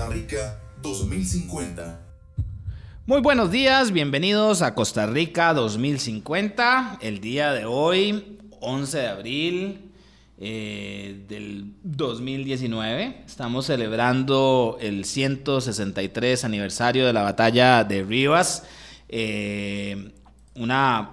[0.00, 2.00] Costa Rica 2050.
[3.04, 7.00] Muy buenos días, bienvenidos a Costa Rica 2050.
[7.02, 9.92] El día de hoy, 11 de abril
[10.38, 18.64] eh, del 2019, estamos celebrando el 163 aniversario de la batalla de Rivas.
[19.06, 20.12] Eh,
[20.54, 21.10] una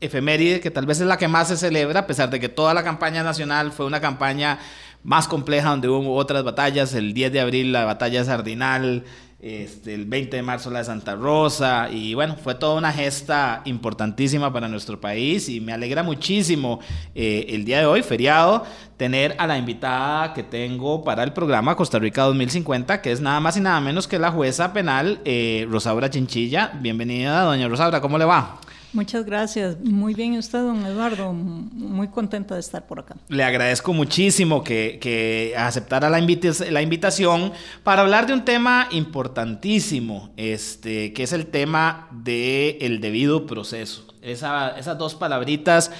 [0.00, 2.74] efeméride que tal vez es la que más se celebra, a pesar de que toda
[2.74, 4.58] la campaña nacional fue una campaña
[5.04, 9.04] más compleja donde hubo otras batallas, el 10 de abril la batalla Sardinal,
[9.40, 13.62] este, el 20 de marzo la de Santa Rosa, y bueno, fue toda una gesta
[13.66, 16.80] importantísima para nuestro país y me alegra muchísimo
[17.14, 18.64] eh, el día de hoy, feriado,
[18.96, 23.38] tener a la invitada que tengo para el programa Costa Rica 2050, que es nada
[23.38, 26.72] más y nada menos que la jueza penal eh, Rosaura Chinchilla.
[26.80, 28.58] Bienvenida, doña Rosaura, ¿cómo le va?
[28.92, 29.76] Muchas gracias.
[29.80, 31.32] Muy bien usted, don Eduardo.
[31.32, 33.16] Muy contenta de estar por acá.
[33.28, 41.22] Le agradezco muchísimo que, aceptara la, invitación para hablar de un tema importantísimo, este, que
[41.22, 44.06] es el tema del debido proceso.
[44.22, 45.90] esas dos palabritas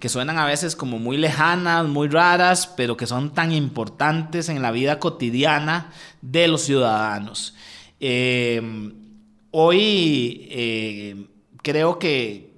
[0.00, 4.62] que suenan a veces como muy lejanas, muy raras, pero que son tan importantes en
[4.62, 5.90] la vida cotidiana
[6.22, 7.54] de los ciudadanos.
[8.00, 8.62] Eh,
[9.50, 10.48] hoy...
[10.50, 11.27] Eh,
[11.62, 12.50] creo que,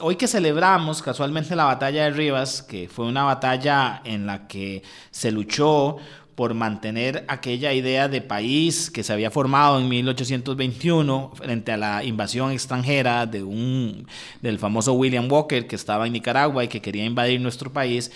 [0.00, 4.82] hoy que celebramos casualmente la batalla de Rivas, que fue una batalla en la que
[5.10, 5.96] se luchó
[6.34, 12.04] por mantener aquella idea de país que se había formado en 1821 frente a la
[12.04, 14.06] invasión extranjera de un,
[14.42, 18.10] del famoso William Walker que estaba en Nicaragua y que quería invadir nuestro país.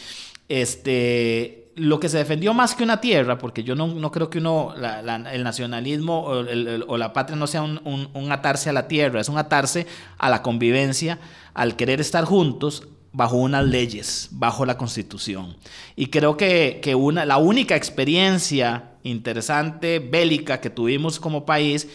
[0.49, 4.75] Este, lo que se defendió más que una tierra, porque yo no, creo que uno,
[4.77, 9.87] el nacionalismo o, la patria no sea un, atarse a la tierra, es un atarse
[10.19, 11.19] a la convivencia,
[11.55, 15.57] al querer estar juntos bajo unas leyes, bajo la constitución.
[15.97, 21.89] Y creo que, que una, la única experiencia interesante, bélica que tuvimos como país,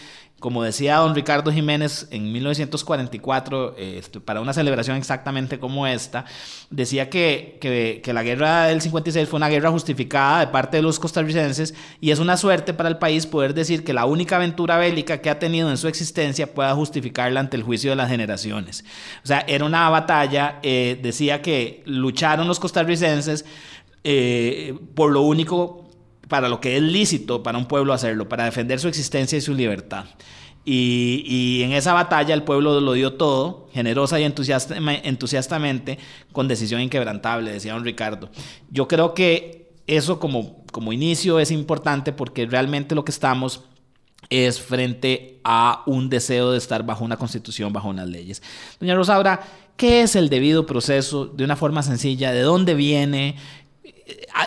[0.44, 6.26] como decía don Ricardo Jiménez en 1944, este, para una celebración exactamente como esta,
[6.70, 11.00] decía que, que, la guerra del 56 fue una guerra justificada de parte de los
[11.00, 15.22] costarricenses y es una suerte para el país poder decir que la única aventura bélica
[15.22, 18.84] que ha tenido en su existencia pueda justificarla ante el juicio de las generaciones.
[19.24, 23.46] O sea, era una batalla, eh, decía que lucharon los costarricenses
[24.04, 25.83] eh, por lo único
[26.28, 29.54] para lo que es lícito para un pueblo hacerlo, para defender su existencia y su
[29.54, 30.06] libertad.
[30.66, 36.00] Y, en esa batalla el pueblo lo dio todo, generosa y entusiastamente,
[36.32, 38.30] con decisión inquebrantable, decía don Ricardo.
[38.70, 43.66] Yo creo que eso como, como inicio es importante porque realmente lo que estamos
[44.30, 48.42] es frente a un deseo de estar bajo una constitución, bajo unas leyes.
[48.80, 49.42] Doña Rosaura,
[49.76, 52.32] ¿qué es el debido proceso de una forma sencilla?
[52.32, 53.36] ¿De dónde viene?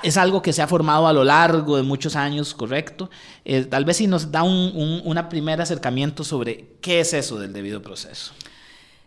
[0.03, 3.11] Es algo que se ha formado a lo largo de muchos años, correcto.
[3.45, 7.53] Eh, tal vez si nos da un, un, primer acercamiento sobre qué es eso del
[7.53, 8.33] debido proceso.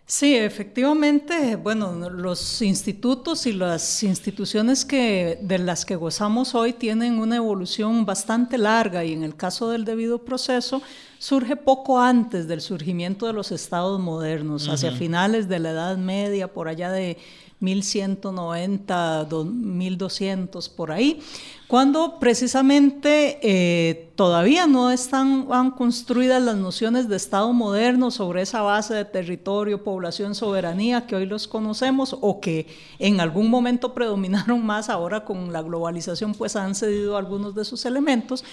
[0.05, 7.19] Sí, efectivamente, bueno, los institutos y las instituciones que, de las que gozamos hoy tienen
[7.19, 10.81] una evolución bastante larga y en el caso del debido proceso
[11.19, 16.51] surge poco antes del surgimiento de los estados modernos, hacia finales de la Edad Media,
[16.51, 17.19] por allá de
[17.59, 21.21] 1190, 1200, por ahí,
[21.67, 28.93] cuando precisamente eh, todavía no están construidas las nociones de Estado moderno sobre esa base
[28.93, 32.65] de territorio, población, soberanía que hoy los conocemos o que
[32.97, 37.85] en algún momento predominaron más, ahora con la globalización pues han cedido algunos de sus
[37.85, 38.43] elementos.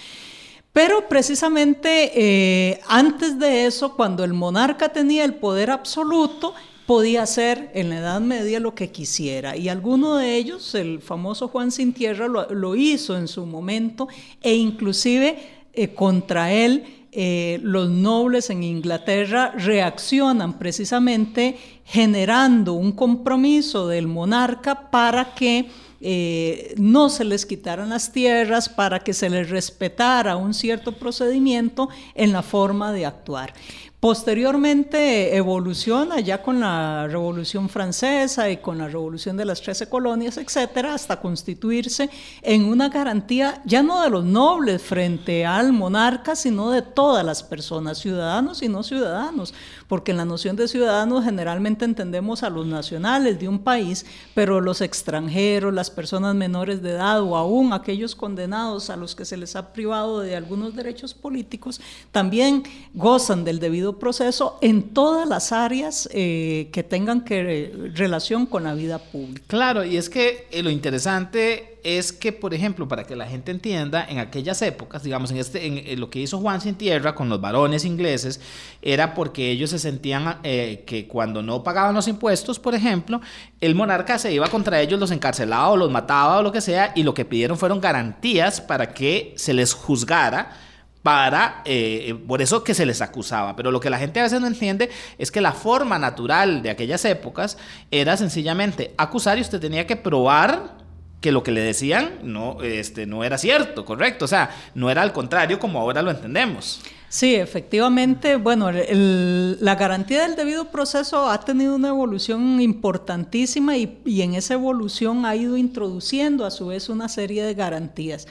[0.73, 6.53] Pero precisamente eh, antes de eso, cuando el monarca tenía el poder absoluto,
[6.87, 9.55] podía hacer en la Edad Media lo que quisiera.
[9.55, 14.07] Y alguno de ellos, el famoso Juan Sin Tierra, lo, hizo en su momento
[14.41, 15.37] e inclusive
[15.73, 24.89] eh, contra él eh, los nobles en Inglaterra reaccionan precisamente generando un compromiso del monarca
[24.89, 30.53] para que eh, no se les quitaran las tierras, para que se les respetara un
[30.53, 33.53] cierto procedimiento en la forma de actuar.
[33.99, 40.37] Posteriormente evoluciona ya con la Revolución Francesa y con la Revolución de las Trece Colonias,
[40.37, 42.07] etcétera, hasta constituirse
[42.43, 47.41] en una garantía ya no de los nobles frente al monarca, sino de todas las
[47.41, 49.55] personas, ciudadanos y no ciudadanos,
[49.87, 54.05] porque en la noción de ciudadanos generalmente entendemos a los nacionales de un país,
[54.35, 59.25] pero los extranjeros, las personas menores de edad o aún aquellos condenados a los que
[59.25, 62.61] se les ha privado de algunos derechos políticos, también
[62.93, 68.73] gozan del debido proceso en todas las áreas eh, que tengan que, relación con la
[68.73, 69.43] vida pública.
[69.47, 74.05] Claro, y es que lo interesante es que, por ejemplo, para que la gente entienda,
[74.09, 77.39] en aquellas épocas, digamos, en, este, en, lo que hizo Juan Sin Tierra con los
[77.39, 78.41] varones ingleses,
[78.81, 83.21] era porque ellos se sentían eh, que cuando no pagaban los impuestos, por ejemplo,
[83.61, 86.91] el monarca se iba contra ellos, los encarcelaba o los mataba o lo que sea,
[86.93, 90.66] y lo que pidieron fueron garantías para que se les juzgara
[91.07, 93.55] para, eh, por eso que se les acusaba.
[93.55, 96.69] Pero lo que la gente a veces no entiende es que la forma natural de
[96.69, 97.57] aquellas épocas
[97.91, 100.75] era sencillamente acusar y usted tenía que probar
[101.21, 104.25] que lo que le decían no, este, no era cierto, correcto.
[104.25, 106.81] O sea, no era al contrario como ahora lo entendemos.
[107.07, 114.23] Sí, efectivamente, bueno, la garantía del debido proceso ha tenido una evolución importantísima y, y
[114.23, 118.27] en esa evolución ha ido introduciendo a su vez una serie de garantías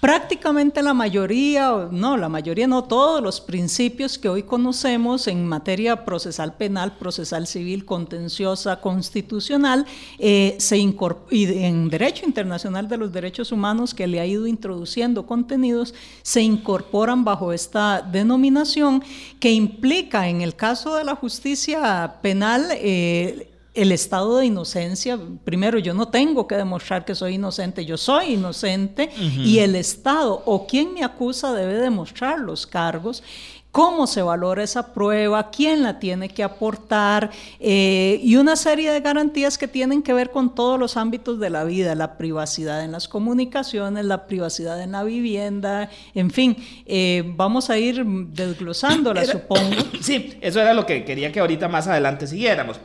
[0.00, 6.04] prácticamente la mayoría, no, la mayoría no, todos los principios que hoy conocemos en materia
[6.04, 9.86] procesal penal, procesal civil, contenciosa, constitucional,
[10.18, 15.26] eh, se y en derecho internacional de los derechos humanos que le ha ido introduciendo
[15.26, 19.02] contenidos, se incorporan bajo esta denominación
[19.38, 23.49] que implica en el caso de la justicia penal eh,
[23.82, 28.34] el estado de inocencia, primero yo no tengo que demostrar que soy inocente, yo soy
[28.34, 33.22] inocente y el Estado o quien me acusa debe demostrar los cargos
[33.70, 37.30] cómo se valora esa prueba, quién la tiene que aportar
[37.60, 41.50] eh, y una serie de garantías que tienen que ver con todos los ámbitos de
[41.50, 46.56] la vida, la privacidad en las comunicaciones, la privacidad en la vivienda, en fin,
[46.86, 49.76] eh, vamos a ir desglosándola, supongo.
[50.00, 52.80] Sí, eso era lo que quería que ahorita más adelante siguiéramos.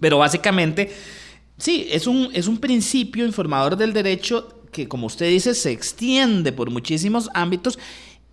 [0.00, 0.92] Pero básicamente,
[1.58, 6.52] sí, es un, es un principio informador del derecho que, como usted dice, se extiende
[6.52, 7.78] por muchísimos ámbitos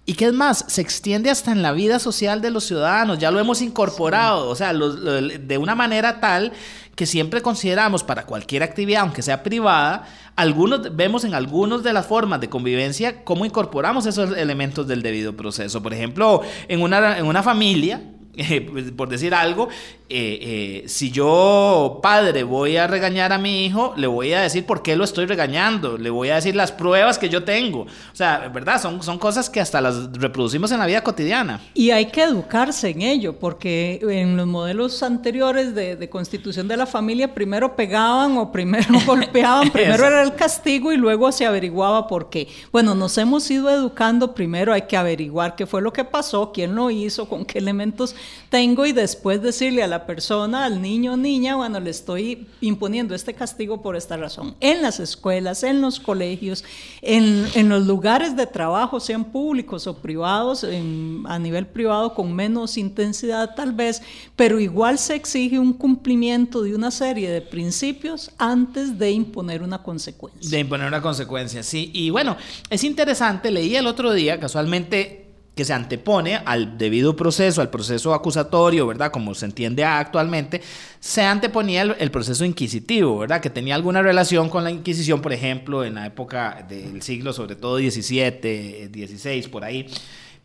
[0.06, 3.32] y que es más, se extiende hasta en la vida social de los ciudadanos, ya
[3.32, 6.52] lo hemos incorporado, o sea, de una manera tal
[6.96, 10.06] que siempre consideramos para cualquier actividad, aunque sea privada,
[10.36, 15.38] algunos vemos en algunas de las formas de convivencia cómo incorporamos esos elementos del debido
[15.38, 15.82] proceso.
[15.82, 18.02] Por ejemplo, en una, en una familia,
[18.72, 19.70] pues, por decir algo,
[20.10, 24.66] eh, eh, si yo, padre, voy a regañar a mi hijo, le voy a decir
[24.66, 27.82] por qué lo estoy regañando, le voy a decir las pruebas que yo tengo.
[27.82, 28.82] O sea, ¿verdad?
[28.82, 31.62] Son, son cosas que hasta las reproducimos en la vida cotidiana.
[31.74, 36.78] Y hay que educarse en ello, porque en los modelos anteriores de, de constitución de
[36.78, 42.08] la familia, primero pegaban o primero golpeaban, primero era el castigo y luego se averiguaba
[42.08, 42.48] por qué.
[42.72, 46.76] Bueno, nos hemos ido educando, primero hay que averiguar qué fue lo que pasó, quién
[46.76, 48.16] lo hizo, con qué elementos
[48.50, 53.16] tengo y después decirle a la persona, al niño o niña, bueno, le estoy imponiendo
[53.16, 54.56] este castigo por esta razón.
[54.60, 56.64] En las escuelas, en los colegios,
[57.02, 62.78] en, en los lugares de trabajo, sean públicos o privados, a nivel privado con menos
[62.78, 64.02] intensidad tal vez,
[64.36, 69.82] pero igual se exige un cumplimiento de una serie de principios antes de imponer una
[69.82, 70.50] consecuencia.
[70.50, 71.90] De imponer una consecuencia, sí.
[71.94, 72.38] Y bueno,
[72.70, 75.23] es interesante, leí el otro día, casualmente
[75.56, 79.12] que se antepone al debido proceso, al proceso acusatorio, ¿verdad?
[79.12, 80.62] Como se entiende actualmente,
[81.00, 83.40] se anteponía el, proceso inquisitivo, ¿verdad?
[83.40, 87.56] Que tenía alguna relación con la Inquisición, por ejemplo, en la época del siglo, sobre
[87.56, 89.88] todo 17, 16, por ahí.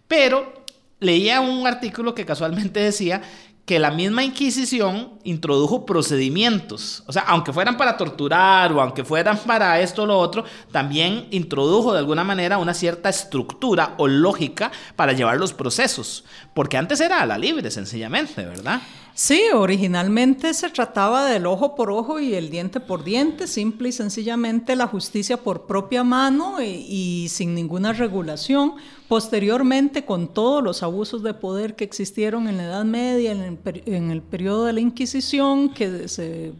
[0.07, 0.65] Pero
[1.01, 3.23] leía un artículo que casualmente decía
[3.69, 9.37] que la misma Inquisición introdujo procedimientos, o sea, aunque fueran para torturar o aunque fueran
[9.37, 14.73] para esto o lo otro, también introdujo de alguna manera una cierta estructura o lógica
[14.97, 18.81] para llevar los procesos, porque antes era a la libre, sencillamente, ¿verdad?
[19.19, 23.93] Sí, originalmente se trataba del ojo por ojo y el diente por diente, simple y
[23.93, 28.75] sencillamente la justicia por propia mano y, sin ninguna regulación.
[29.09, 33.58] Posteriormente, con todos los abusos de poder que existieron en la Edad Media, en el,
[33.65, 36.53] en el periodo de la Inquisición, que se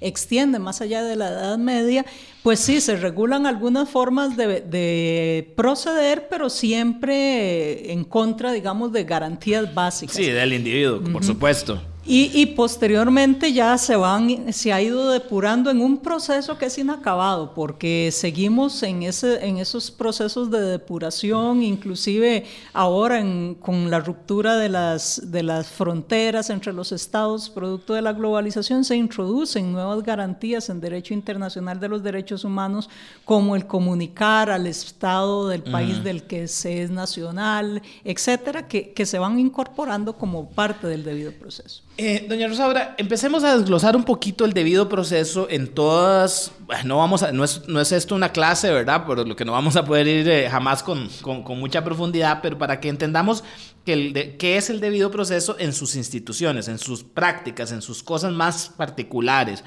[0.00, 2.04] extiende más allá de la Edad Media,
[2.42, 9.74] pues sí, se regulan algunas formas de, proceder, pero siempre en contra, digamos, de garantías
[9.74, 10.16] básicas.
[10.16, 11.80] Sí, del individuo, por supuesto.
[12.06, 17.52] Y, posteriormente ya se van, se ha ido depurando en un proceso que es inacabado,
[17.54, 23.22] porque seguimos en, ese, en esos procesos de depuración, inclusive ahora
[23.60, 28.82] con la ruptura de las, de las fronteras entre los estados, producto de la globalización,
[28.82, 32.88] se introducen nuevas garantías en derecho internacional de los derechos humanos,
[33.26, 39.04] como el comunicar al estado del país del que se es nacional, etcétera, que, que
[39.04, 41.82] se van incorporando como parte del debido proceso.
[42.02, 46.50] Eh, doña Rosaura, empecemos a desglosar un poquito el debido proceso en todas.
[46.86, 49.04] No, vamos no, es, no es esto una clase, ¿verdad?
[49.04, 52.40] Por lo que no vamos a poder ir eh, jamás con, con, con, mucha profundidad,
[52.40, 53.44] pero para que entendamos
[53.84, 58.32] que qué es el debido proceso en sus instituciones, en sus prácticas, en sus cosas
[58.32, 59.62] más particulares.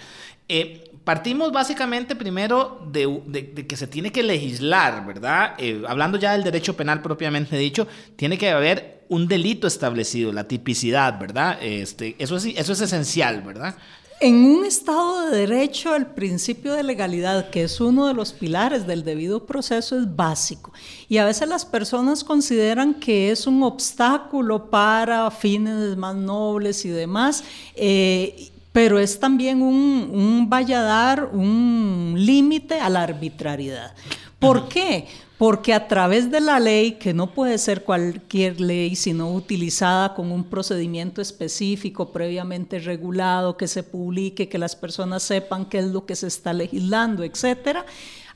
[0.50, 5.54] Eh, partimos básicamente primero de, que se tiene que legislar, ¿verdad?
[5.58, 10.48] Eh, hablando ya del derecho penal propiamente dicho, tiene que haber un delito establecido, la
[10.48, 11.58] tipicidad, ¿verdad?
[11.62, 13.76] Este, eso, es, eso es esencial, ¿verdad?
[14.20, 18.88] En un Estado de Derecho, el principio de legalidad, que es uno de los pilares
[18.88, 20.72] del debido proceso, es básico.
[21.10, 26.90] Y a veces las personas consideran que es un obstáculo para fines más nobles y
[26.90, 27.44] demás.
[27.76, 33.94] Eh, pero es también un, un vaya a dar un límite a la arbitrariedad.
[34.40, 35.08] ¿Por qué?
[35.38, 40.32] Porque a través de la ley, que no puede ser cualquier ley, sino utilizada con
[40.32, 46.06] un procedimiento específico, previamente regulado, que se publique, que las personas sepan qué es lo
[46.06, 47.86] que se está legislando, etcétera,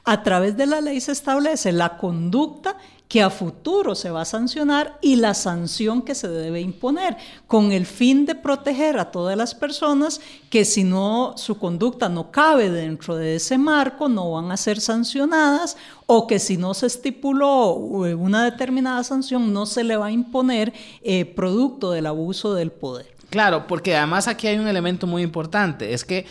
[0.06, 4.26] a través de la ley se establece la conducta que a futuro se va a
[4.26, 7.16] sancionar y la sanción que se debe imponer,
[7.48, 12.32] con el fin de proteger a todas las personas que si no su conducta no
[12.32, 16.88] cabe dentro de ese marco, no van a ser sancionadas o que si no se
[16.88, 22.72] estipuló una determinada sanción, no se le va a imponer eh, producto del abuso del
[22.72, 23.16] poder.
[23.30, 26.26] Claro, porque además aquí hay un elemento muy importante, es que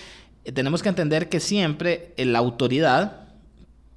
[0.54, 3.25] tenemos que entender que siempre la autoridad,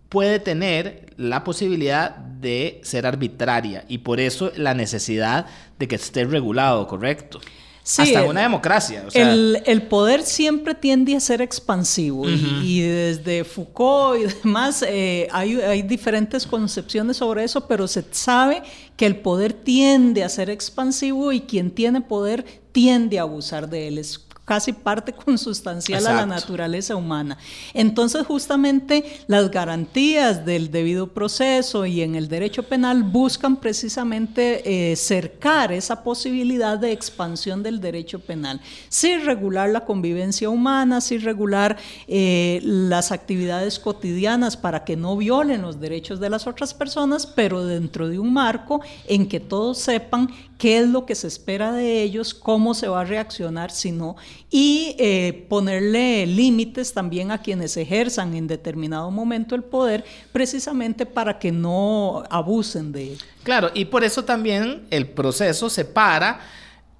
[0.09, 5.45] puede tener la posibilidad de ser arbitraria y por eso la necesidad
[5.77, 7.39] de que esté regulado, ¿correcto?
[7.83, 9.03] Sí, Hasta una democracia.
[9.07, 9.31] O sea.
[9.31, 12.63] el, el, poder siempre tiende a ser expansivo uh -huh.
[12.63, 18.03] y, y, desde Foucault y demás eh, hay, hay, diferentes concepciones sobre eso, pero se
[18.11, 18.61] sabe
[18.95, 23.87] que el poder tiende a ser expansivo y quien tiene poder tiende a abusar de
[23.87, 23.97] él.
[23.97, 26.17] Es casi parte consustancial Exacto.
[26.17, 27.37] a la naturaleza humana.
[27.71, 34.95] Entonces, justamente las garantías del debido proceso y en el derecho penal buscan precisamente eh,
[34.95, 41.77] cercar esa posibilidad de expansión del derecho penal, sin regular la convivencia humana, sin regular
[42.07, 47.65] eh, las actividades cotidianas para que no violen los derechos de las otras personas, pero
[47.65, 52.03] dentro de un marco en que todos sepan qué es lo que se espera de
[52.03, 54.17] ellos, cómo se va a reaccionar si no,
[54.51, 61.39] y eh, ponerle límites también a quienes ejerzan en determinado momento el poder, precisamente para
[61.39, 63.19] que no abusen de él.
[63.43, 66.41] Claro, y por eso también el proceso separa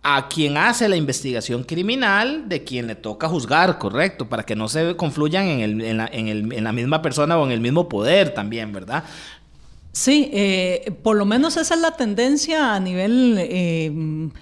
[0.02, 4.70] a quien hace la investigación criminal de quien le toca juzgar, correcto, para que no
[4.70, 7.60] se confluyan en, el, en, la, en, el, en la misma persona o en el
[7.60, 9.04] mismo poder también, ¿verdad?
[9.92, 13.92] Sí, eh, por lo menos esa es la tendencia a nivel eh,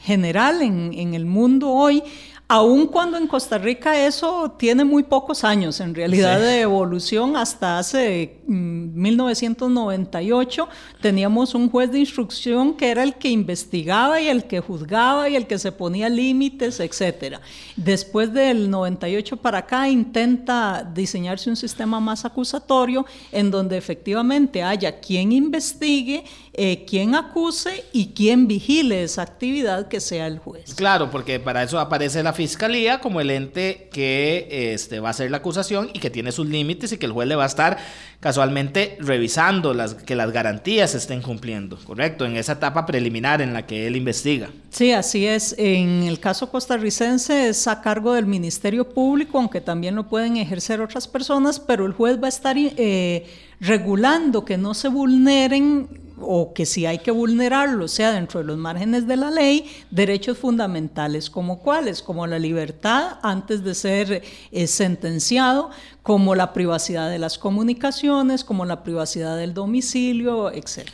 [0.02, 2.04] general en, en, el mundo hoy,
[2.50, 6.46] aun cuando en Costa Rica eso tiene muy pocos años en realidad sí.
[6.46, 10.70] de evolución, hasta hace mm, 1998
[11.02, 15.36] teníamos un juez de instrucción que era el que investigaba y el que juzgaba y
[15.36, 17.42] el que se ponía límites, etcétera.
[17.76, 25.02] Después del 98 para acá intenta diseñarse un sistema más acusatorio en donde efectivamente haya
[25.02, 26.24] quien investigue,
[26.60, 30.74] eh, quien acuse y quien vigile esa actividad que sea el juez.
[30.74, 35.30] Claro, porque para eso aparece la fiscalía como el ente que este, va a hacer
[35.30, 37.78] la acusación y que tiene sus límites y que el juez le va a estar
[38.20, 42.26] casualmente revisando las, que las garantías se estén cumpliendo, ¿correcto?
[42.26, 44.50] En esa etapa preliminar en la que él investiga.
[44.72, 45.54] Sí, así es.
[45.60, 50.82] En el caso costarricense es a cargo del Ministerio Público, aunque también lo pueden ejercer
[50.82, 53.28] otras personas, pero el juez va a estar eh,
[53.60, 58.58] regulando que no se vulneren o que si hay que vulnerarlo, sea dentro de los
[58.58, 64.68] márgenes de la ley, derechos fundamentales como cuáles, como la libertad antes de ser eh,
[64.68, 65.70] sentenciado,
[66.04, 70.88] como la privacidad de las comunicaciones, como la privacidad del domicilio, etc.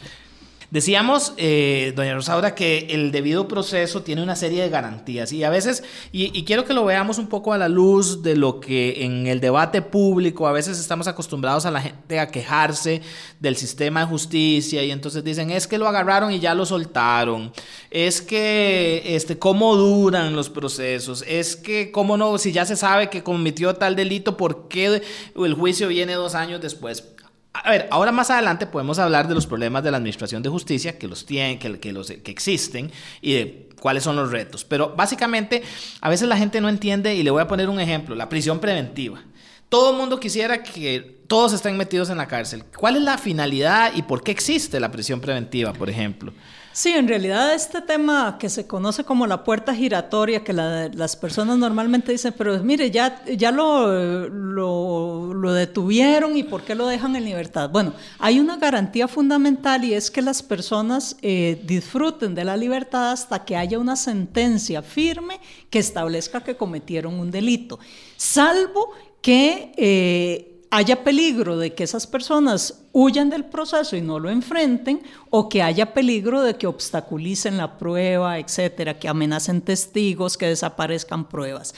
[0.74, 5.52] Decíamos, eh, doña Rosaura, que el debido proceso tiene una serie de garantías y a
[5.52, 9.06] veces, y, y, quiero que lo veamos un poco a la luz de lo que
[9.06, 13.04] en el debate público a veces estamos acostumbrados a la gente a quejarse
[13.40, 17.54] del sistema de justicia y entonces dicen, es que lo agarraron y ya lo soltaron,
[17.92, 23.12] es que, este, cómo duran los procesos, es que, cómo no, si ya se sabe
[23.12, 25.04] que cometió tal delito, ¿por qué
[25.36, 27.13] el juicio viene dos años después?
[27.54, 30.98] A ver, ahora más adelante podemos hablar de los problemas de la administración de justicia
[30.98, 32.92] que los tienen, que, los, que existen
[33.22, 34.66] y de cuáles son los retos.
[34.66, 35.62] Pero básicamente,
[36.02, 38.60] a veces la gente no entiende, y le voy a poner un ejemplo, la prisión
[38.60, 39.22] preventiva.
[39.70, 42.64] Todo el mundo quisiera que todos estén metidos en la cárcel.
[42.76, 46.34] ¿Cuál es la finalidad y por qué existe la prisión preventiva, por ejemplo?
[46.74, 51.60] Sí, en realidad este tema que se conoce como la puerta giratoria, que las personas
[51.60, 57.26] normalmente dicen, pero mire, ya, ya lo, lo, detuvieron y ¿por qué lo dejan en
[57.26, 57.70] libertad?
[57.70, 63.12] Bueno, hay una garantía fundamental y es que las personas eh, disfruten de la libertad
[63.12, 65.40] hasta que haya una sentencia firme
[65.70, 67.78] que establezca que cometieron un delito,
[68.18, 68.90] salvo
[69.22, 69.74] que...
[69.78, 75.50] Eh, haya peligro de que esas personas huyan del proceso y no lo enfrenten, o
[75.50, 81.74] que haya peligro de que obstaculicen la prueba, etcétera, que amenacen testigos, que desaparezcan pruebas.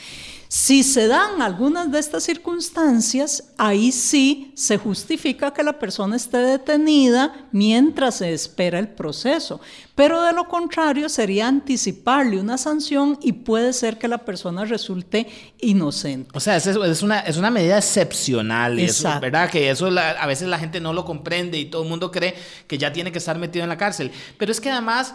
[0.48, 6.38] Si se dan algunas de estas circunstancias, ahí sí se justifica que la persona esté
[6.38, 9.60] detenida mientras se espera el proceso.
[9.96, 15.28] Pero de lo contrario sería anticiparle una sanción y puede ser que la persona resulte
[15.60, 16.30] inocente.
[16.34, 16.68] O sea, es,
[17.02, 18.78] una, es una medida excepcional.
[18.78, 19.50] Eso, ¿Verdad?
[19.50, 22.36] Que eso a veces la gente no lo comprende y todo el mundo cree
[22.68, 24.12] que ya tiene que estar metido en la cárcel.
[24.38, 25.14] Pero es que además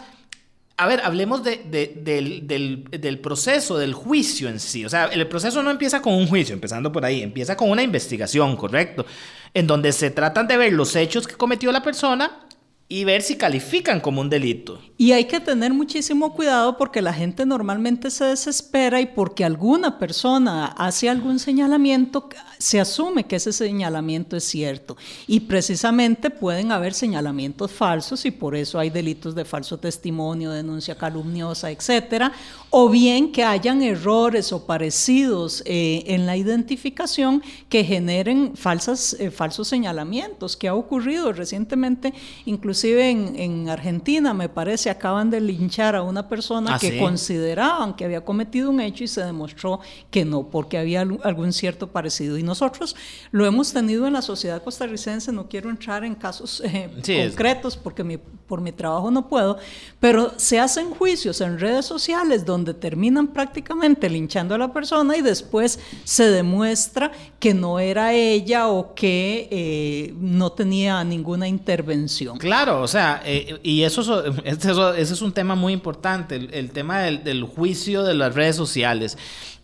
[0.80, 4.82] a ver, hablemos del, proceso, del juicio en sí.
[4.86, 7.82] O sea, el proceso no empieza con un juicio, empezando por ahí, empieza con una
[7.82, 9.04] investigación, correcto,
[9.52, 12.46] en donde se tratan de ver los hechos que cometió la persona
[12.92, 14.80] y ver si califican como un delito.
[14.98, 19.96] Y hay que tener muchísimo cuidado porque la gente normalmente se desespera y porque alguna
[19.96, 22.28] persona hace algún señalamiento,
[22.58, 24.96] se asume que ese señalamiento es cierto.
[25.28, 30.96] Y precisamente pueden haber señalamientos falsos y por eso hay delitos de falso testimonio, denuncia
[30.96, 32.32] calumniosa, etcétera.
[32.70, 39.30] O bien que hayan errores o parecidos eh, en la identificación que generen falsas, eh,
[39.30, 42.12] falsos señalamientos, que ha ocurrido recientemente,
[42.44, 47.94] incluso inclusive en, Argentina, me parece, acaban de linchar a una persona ah, que consideraban
[47.94, 52.38] que había cometido un hecho y se demostró que no, porque había algún cierto parecido.
[52.38, 52.96] Y nosotros
[53.32, 56.90] lo hemos tenido en la sociedad costarricense, no quiero entrar en casos eh,
[57.28, 59.58] concretos porque mi, por mi trabajo no puedo,
[59.98, 65.22] pero se hacen juicios en redes sociales donde terminan prácticamente linchando a la persona y
[65.22, 72.38] después se demuestra que no era ella o que eh, no tenía ninguna intervención.
[72.38, 77.00] Claro o sea, eh, y eso, eso, ese es un tema muy importante, el, tema
[77.00, 79.18] del, juicio de las redes sociales.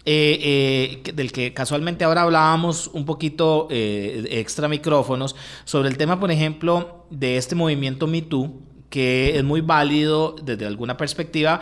[0.09, 5.35] Eh, eh, del que casualmente ahora hablábamos un poquito extra micrófonos,
[5.65, 8.25] sobre el tema, por ejemplo, de este movimiento Me
[8.89, 11.61] que es muy válido desde alguna perspectiva,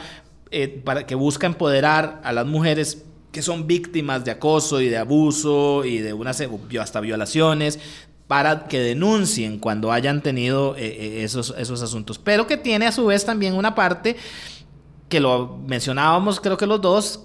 [0.85, 5.85] para, que busca empoderar a las mujeres que son víctimas de acoso y de abuso
[5.87, 6.43] y de unas
[6.81, 7.81] hasta violaciones,
[8.27, 12.93] para que denuncien cuando hayan tenido eh, eh, esos, esos asuntos, pero que tiene a
[12.93, 14.17] su vez también una parte
[15.09, 17.21] que lo mencionábamos creo que los dos,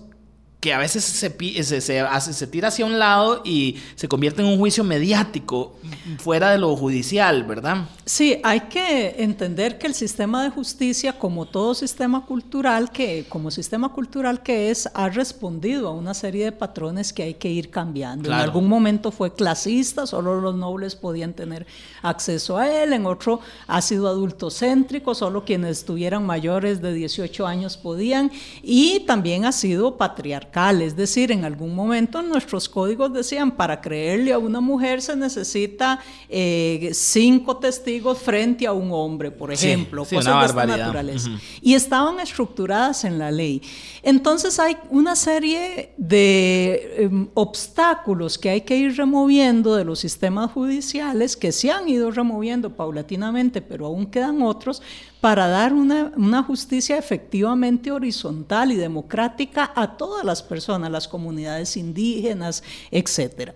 [0.60, 4.42] que a veces se, se, se, hace, se tira hacia un lado y se convierte
[4.42, 5.78] en un juicio mediático
[6.18, 7.88] fuera de lo judicial, ¿verdad?
[8.04, 13.52] Sí, hay que entender que el sistema de justicia, como todo sistema cultural, que como
[13.52, 17.70] sistema cultural que es, ha respondido a una serie de patrones que hay que ir
[17.70, 18.30] cambiando.
[18.30, 21.66] En algún momento fue clasista, solo los nobles podían tener
[22.02, 27.78] acceso a él, en otro ha sido adultocéntrico, solo quienes tuvieran mayores de 18 años
[27.78, 28.30] podían,
[28.62, 30.49] y también ha sido patriarcal
[30.82, 36.00] es decir, en algún momento nuestros códigos decían, para creerle a una mujer se necesita
[36.28, 41.30] eh, cinco testigos frente a un hombre, por ejemplo, cosas de esta naturaleza.
[41.62, 43.62] Y estaban estructuradas en la ley.
[44.02, 50.52] Entonces hay una serie de em, obstáculos que hay que ir removiendo de los sistemas
[50.52, 54.82] judiciales que se han ido removiendo paulatinamente, pero aún quedan otros
[55.22, 62.64] para dar una, justicia efectivamente horizontal y democrática a todas las personas, las comunidades indígenas,
[62.90, 63.52] etc.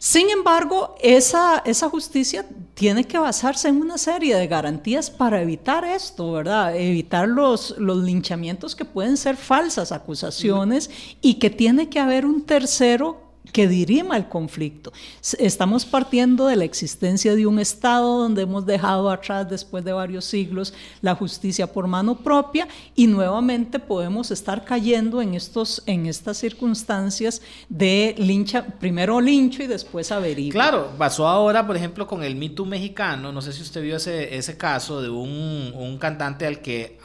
[0.00, 6.32] Sin embargo, esa, justicia tiene que basarse en una serie de garantías para evitar esto,
[6.32, 6.76] ¿verdad?
[6.76, 13.27] Evitar los linchamientos que pueden ser falsas acusaciones y que tiene que haber un tercero
[13.52, 14.92] que dirima el conflicto.
[15.38, 20.24] Estamos partiendo de la existencia de un Estado donde hemos dejado atrás después de varios
[20.24, 26.36] siglos la justicia por mano propia y nuevamente podemos estar cayendo en, estos, en estas
[26.38, 30.52] circunstancias de lincha, primero lincho y después averiguo.
[30.52, 34.36] Claro, pasó ahora, por ejemplo, con el Me mexicano, no sé si usted vio ese,
[34.36, 36.98] ese caso de un, un cantante al que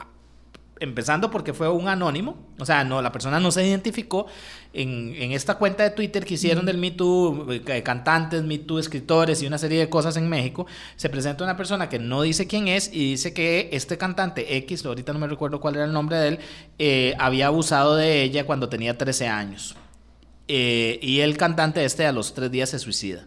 [0.83, 4.27] empezando porque fue un anónimo, o sea, no, la persona no se identificó
[4.73, 8.79] en, en esta cuenta de Twitter que hicieron del Me Too, eh, cantantes, Me Too,
[8.79, 10.67] escritores y una serie de cosas en México,
[10.97, 14.85] se presenta una persona que no dice quién es y dice que este cantante X,
[14.85, 16.39] ahorita no me recuerdo cuál era el nombre de él,
[16.79, 19.75] eh, había abusado de ella cuando tenía 13 años.
[20.49, 23.25] Eh, y el cantante este a los tres días se suicida.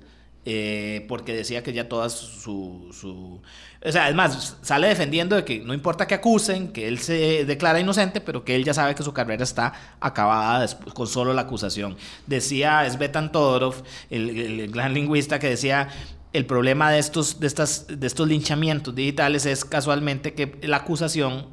[0.49, 3.41] eh, porque decía que ya toda su, su...
[3.87, 7.79] O sea, además, sale defendiendo de que no importa que acusen, que él se declara
[7.79, 11.43] inocente, pero que él ya sabe que su carrera está acabada después, con solo la
[11.43, 11.97] acusación.
[12.27, 13.77] Decía Svetan Todorov,
[14.11, 15.89] el, el gran lingüista, que decía
[16.33, 21.47] el problema de estos, de, estas, de estos linchamientos digitales es casualmente que la acusación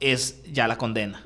[0.00, 1.22] es ya la condena.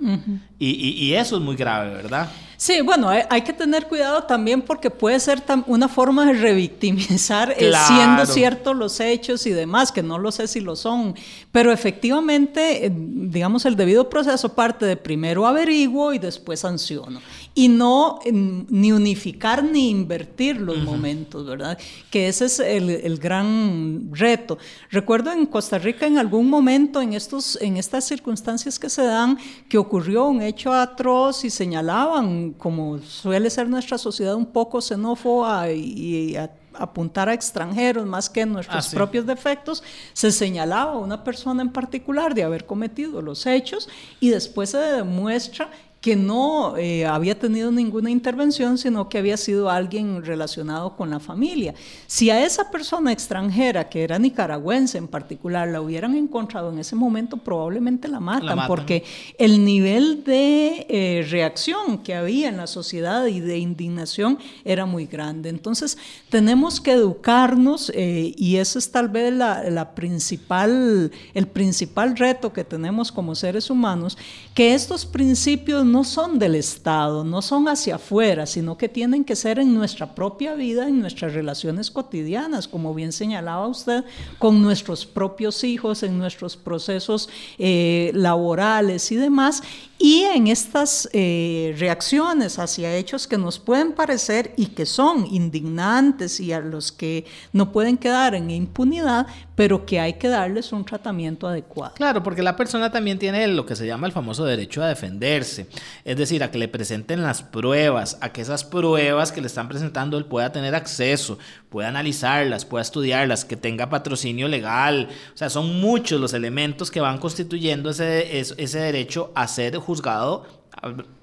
[0.58, 2.30] y, y, eso es muy grave, ¿verdad?
[2.56, 7.72] Sí, bueno, hay, que tener cuidado también porque puede ser una forma de revictimizar eh,
[7.86, 11.14] siendo ciertos los hechos y demás, que no lo sé si lo son,
[11.52, 17.20] pero efectivamente, eh, digamos, el debido proceso parte de primero averiguo y después sanciono
[17.54, 21.78] y no ni unificar ni invertir los momentos, ¿verdad?
[22.10, 24.58] Que ese es el, gran reto.
[24.90, 29.38] Recuerdo en Costa Rica en algún momento, en, estos, en estas circunstancias que se dan,
[29.68, 35.70] que ocurrió un hecho atroz y señalaban, como suele ser nuestra sociedad un poco xenófoba
[35.70, 36.36] y,
[36.76, 41.70] apuntar a extranjeros más que nuestros ah, propios defectos, se señalaba a una persona en
[41.70, 45.70] particular de haber cometido los hechos y después se demuestra
[46.04, 51.18] que no eh, había tenido ninguna intervención, sino que había sido alguien relacionado con la
[51.18, 51.72] familia.
[52.06, 56.94] Si a esa persona extranjera, que era nicaragüense en particular, la hubieran encontrado en ese
[56.94, 59.02] momento, probablemente la matan, porque
[59.38, 64.36] el nivel de eh, reacción que había en la sociedad y de indignación
[64.66, 65.48] era muy grande.
[65.48, 65.96] Entonces,
[66.28, 72.62] tenemos que educarnos eh, y ese es tal vez la principal, el principal reto que
[72.62, 74.18] tenemos como seres humanos,
[74.52, 79.36] que estos principios no son del Estado, no son hacia afuera, sino que tienen que
[79.36, 84.02] ser en nuestra propia vida, en nuestras relaciones cotidianas, como bien señalaba usted,
[84.40, 87.28] con nuestros propios hijos, en nuestros procesos
[87.58, 89.62] eh, laborales y demás,
[89.98, 96.40] y en estas eh, reacciones hacia hechos que nos pueden parecer y que son indignantes
[96.40, 100.84] y a los que no pueden quedar en impunidad, pero que hay que darles un
[100.84, 101.94] tratamiento adecuado.
[101.94, 105.68] Claro, porque la persona también tiene lo que se llama el famoso derecho a defenderse,
[106.04, 109.68] es decir, a que le presenten las pruebas, a que esas pruebas que le están
[109.68, 111.38] presentando él pueda tener acceso,
[111.70, 117.00] pueda analizarlas, pueda estudiarlas, que tenga patrocinio legal, o sea, son muchos los elementos que
[117.00, 120.46] van constituyendo ese, ese derecho a ser juzgado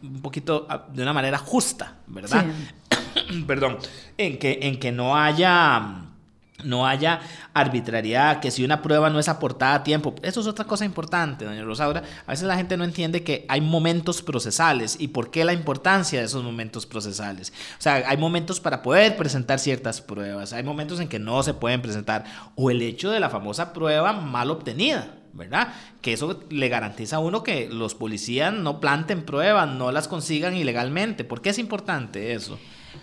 [0.02, 2.46] un poquito de una manera justa, ¿verdad?
[3.48, 3.78] Perdón,
[4.18, 6.08] en que, en que no haya
[6.64, 7.22] no haya
[7.54, 10.16] arbitrariedad, que si una prueba no es aportada a tiempo.
[10.22, 12.04] Eso es otra cosa importante, doña Rosaura.
[12.26, 16.20] A veces la gente no entiende que hay momentos procesales y por qué la importancia
[16.20, 17.52] de esos momentos procesales.
[17.80, 21.54] O sea, hay momentos para poder presentar ciertas pruebas, hay momentos en que no se
[21.54, 25.16] pueden presentar, o el hecho de la famosa prueba mal obtenida.
[25.34, 25.74] ¿Verdad?
[26.02, 30.56] Que eso le garantiza a uno que los policías no planten pruebas, no las consigan
[30.56, 31.24] ilegalmente.
[31.24, 32.58] ¿Por qué es importante eso?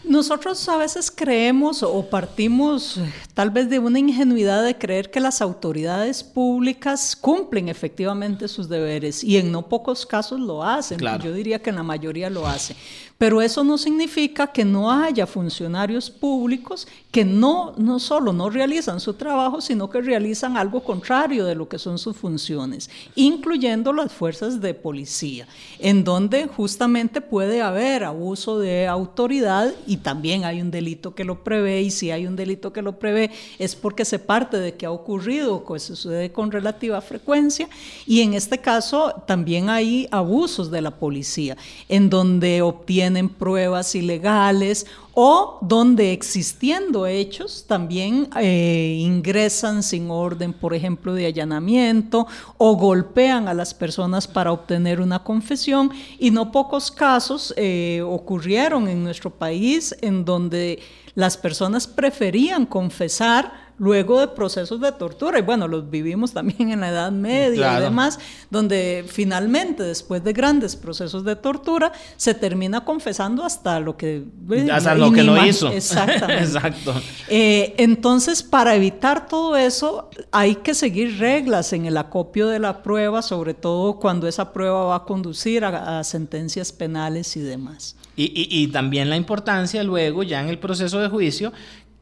[0.04, 5.20] Nosotros a veces creemos o partimos eh, tal vez de una ingenuidad de creer que
[5.20, 11.00] las autoridades públicas cumplen efectivamente sus deberes y en no pocos casos lo hacen.
[11.22, 12.76] Yo diría que en la mayoría lo hacen.
[13.18, 19.00] Pero eso no significa que no haya funcionarios públicos que no, no solo no realizan
[19.00, 24.12] su trabajo, sino que realizan algo contrario de lo que son sus funciones, incluyendo las
[24.12, 25.46] fuerzas de policía,
[25.78, 31.42] en donde justamente puede haber abuso de autoridad y también hay un delito que lo
[31.42, 34.84] prevé, y si hay un delito que lo prevé es porque se parte de que
[34.84, 37.68] ha ocurrido, que sucede con relativa frecuencia,
[38.06, 41.56] y en este caso también hay abusos de la policía,
[41.88, 44.86] en donde obtiene tienen pruebas ilegales
[45.20, 53.48] o donde existiendo hechos también eh, ingresan sin orden, por ejemplo, de allanamiento o golpean
[53.48, 55.90] a las personas para obtener una confesión.
[56.20, 60.78] Y no pocos casos eh, ocurrieron en nuestro país en donde
[61.16, 66.80] las personas preferían confesar luego de procesos de tortura, y bueno, los vivimos también en
[66.80, 68.18] la Edad Media y demás,
[68.50, 74.24] donde finalmente, después de grandes procesos de tortura, se termina confesando hasta lo que...
[74.50, 75.68] Eh, hasta lo que no hizo.
[75.72, 76.44] Exactamente.
[76.44, 76.94] Exacto.
[77.28, 82.82] Eh, entonces, para evitar todo eso, hay que seguir reglas en el acopio de la
[82.82, 87.96] prueba, sobre todo cuando esa prueba va a conducir a, sentencias penales y demás.
[88.16, 91.52] y, también la importancia luego, ya en el proceso de juicio,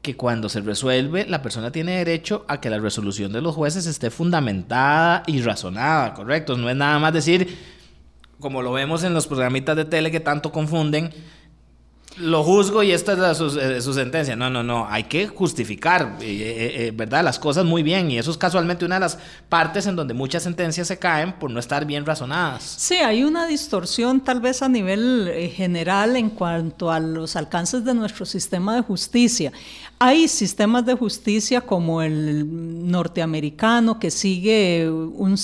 [0.06, 3.86] que cuando se resuelve, la persona tiene derecho a que la resolución de los jueces
[3.86, 6.56] esté fundamentada y razonada, ¿correcto?
[6.56, 7.58] No es nada más decir,
[8.38, 11.10] como lo vemos en los programitas de tele que tanto confunden,
[12.18, 14.36] lo juzgo y esta es la, su, eh, su, sentencia.
[14.36, 14.86] No, no, no.
[14.88, 17.22] Hay que justificar, eh, eh, eh, ¿verdad?
[17.22, 18.10] Las cosas muy bien.
[18.10, 21.50] Y eso es casualmente una de las partes en donde muchas sentencias se caen por
[21.50, 22.62] no estar bien razonadas.
[22.62, 27.94] Sí, hay una distorsión tal vez a nivel general en cuanto a los alcances de
[27.94, 29.52] nuestro sistema de justicia.
[29.98, 35.36] Hay sistemas de justicia como el norteamericano que sigue un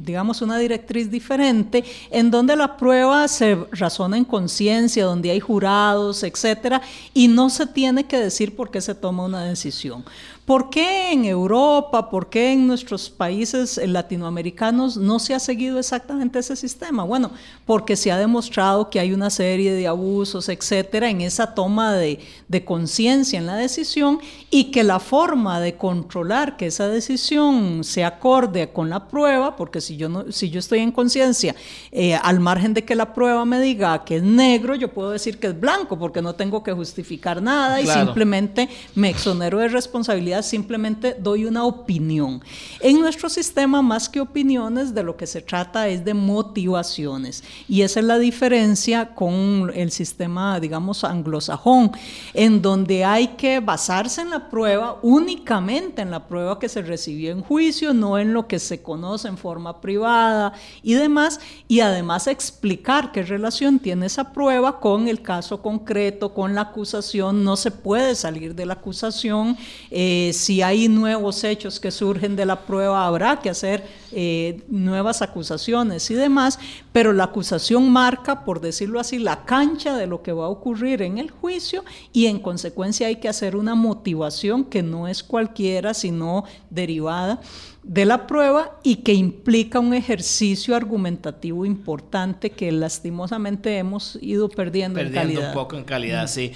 [0.00, 6.22] digamos, una directriz diferente, en donde la prueba se razona en conciencia, donde hay jurados,
[6.22, 6.80] etcétera,
[7.12, 10.04] y no se tiene que decir por qué se toma una decisión.
[10.44, 16.40] ¿Por qué en Europa, por qué en nuestros países latinoamericanos no se ha seguido exactamente
[16.40, 17.04] ese sistema?
[17.04, 17.30] Bueno,
[17.64, 22.18] porque se ha demostrado que hay una serie de abusos, etcétera, en esa toma de,
[22.48, 24.18] de conciencia en la decisión
[24.50, 29.80] y que la forma de controlar que esa decisión se acorde con la prueba, porque
[29.82, 31.54] si yo, no, si yo estoy en conciencia,
[31.90, 35.38] eh, al margen de que la prueba me diga que es negro, yo puedo decir
[35.38, 38.00] que es blanco, porque no tengo que justificar nada claro.
[38.00, 42.42] y simplemente me exonero de responsabilidad simplemente doy una opinión.
[42.80, 47.42] En nuestro sistema, más que opiniones, de lo que se trata es de motivaciones.
[47.68, 51.92] Y esa es la diferencia con el sistema, digamos, anglosajón,
[52.34, 57.32] en donde hay que basarse en la prueba, únicamente en la prueba que se recibió
[57.32, 62.26] en juicio, no en lo que se conoce en forma privada y demás, y además
[62.26, 67.44] explicar qué relación tiene esa prueba con el caso concreto, con la acusación.
[67.44, 69.56] No se puede salir de la acusación.
[69.90, 75.22] Eh, si hay nuevos hechos que surgen de la prueba, habrá que hacer eh, nuevas
[75.22, 76.58] acusaciones y demás,
[76.92, 81.02] pero la acusación marca, por decirlo así, la cancha de lo que va a ocurrir
[81.02, 85.94] en el juicio y en consecuencia hay que hacer una motivación que no es cualquiera,
[85.94, 87.40] sino derivada
[87.82, 94.98] de la prueba y que implica un ejercicio argumentativo importante que lastimosamente hemos ido perdiendo,
[94.98, 95.48] perdiendo en calidad.
[95.48, 96.28] un poco en calidad, mm.
[96.28, 96.52] sí.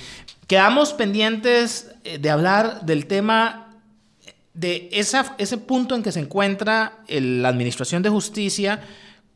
[0.46, 3.62] Quedamos pendientes eh, de hablar del tema
[4.54, 8.80] de esa, ese punto en que se encuentra el, la Administración de Justicia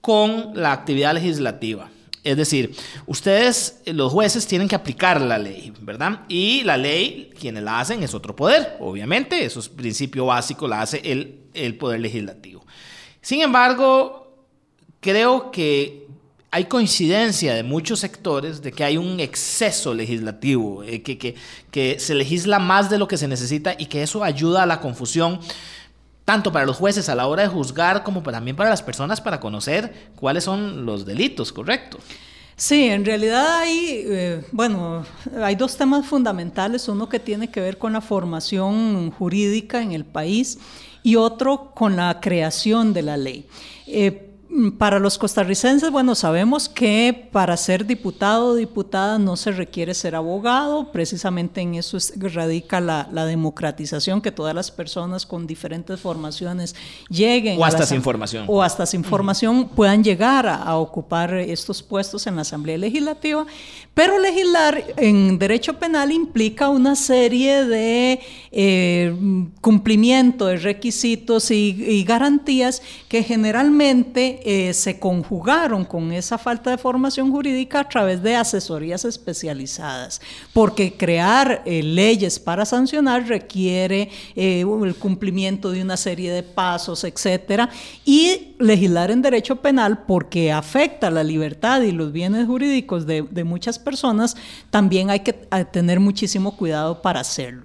[0.01, 1.91] con la actividad legislativa.
[2.23, 2.75] Es decir,
[3.07, 6.21] ustedes, los jueces, tienen que aplicar la ley, ¿verdad?
[6.29, 10.83] Y la ley, quienes la hacen, es otro poder, obviamente, eso es principio básico, la
[10.83, 12.67] hace el, el poder legislativo.
[13.23, 14.37] Sin embargo,
[15.01, 16.07] creo que
[16.51, 21.37] hay coincidencia de muchos sectores de que hay un exceso legislativo, eh, que, que,
[21.71, 24.81] que, se legisla más de lo que se necesita y que eso ayuda a la
[24.81, 25.41] confusión,
[26.25, 29.41] tanto para los jueces a la hora de juzgar como también para las personas para
[29.41, 31.99] conocer cuáles son los delitos, ¿correcto?
[32.57, 35.07] Sí, en realidad hay, eh, bueno,
[35.43, 40.05] hay dos temas fundamentales, uno que tiene que ver con la formación jurídica en el
[40.05, 40.59] país
[41.03, 43.47] y otro con la creación de la ley.
[43.87, 44.30] Eh,
[44.79, 50.17] para los costarricenses, bueno, sabemos que para ser diputado o diputada no se requiere ser
[50.17, 56.75] abogado, precisamente en eso radica la, la democratización, que todas las personas con diferentes formaciones
[57.09, 57.61] lleguen.
[57.61, 58.45] O hasta sin formación.
[58.49, 59.69] O hasta sin formación uh -huh.
[59.69, 63.47] puedan llegar a, a, ocupar estos puestos en la Asamblea Legislativa,
[63.95, 69.15] pero legislar en derecho penal implica una serie de eh,
[69.61, 76.79] cumplimiento de requisitos y, y garantías que generalmente eh, se conjugaron con esa falta de
[76.79, 80.21] formación jurídica a través de asesorías especializadas,
[80.53, 87.05] porque crear eh, leyes para sancionar requiere eh, el cumplimiento de una serie de pasos,
[87.05, 87.71] etcétera,
[88.05, 93.45] y legislar en derecho penal porque afecta la libertad y los bienes jurídicos de, de
[93.45, 94.37] muchas personas,
[94.71, 95.33] también hay que
[95.73, 97.65] tener muchísimo cuidado para hacerlo.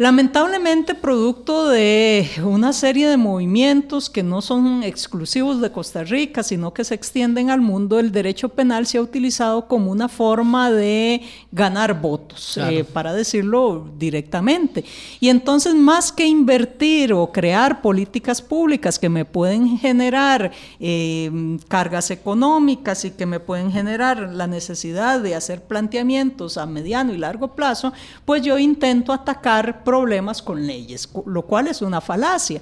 [0.00, 6.72] Lamentablemente, producto de una serie de movimientos que no son exclusivos de Costa Rica, sino
[6.72, 11.22] que se extienden al mundo, el derecho penal se ha utilizado como una forma de
[11.50, 12.76] ganar votos, claro.
[12.76, 14.84] eh, para decirlo directamente.
[15.18, 22.12] Y entonces, más que invertir o crear políticas públicas que me pueden generar eh, cargas
[22.12, 27.56] económicas y que me pueden generar la necesidad de hacer planteamientos a mediano y largo
[27.56, 27.92] plazo,
[28.24, 32.60] pues yo intento atacar problemas con leyes, lo cual es una falacia.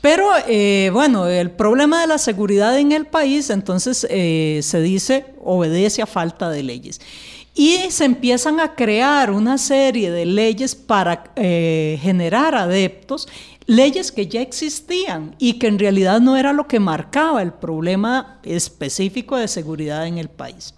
[0.00, 5.26] Pero eh, bueno, el problema de la seguridad en el país, entonces eh, se dice,
[5.44, 6.98] obedece a falta de leyes.
[7.54, 13.28] Y se empiezan a crear una serie de leyes para eh, generar adeptos,
[13.66, 18.40] leyes que ya existían y que en realidad no era lo que marcaba el problema
[18.44, 20.72] específico de seguridad en el país.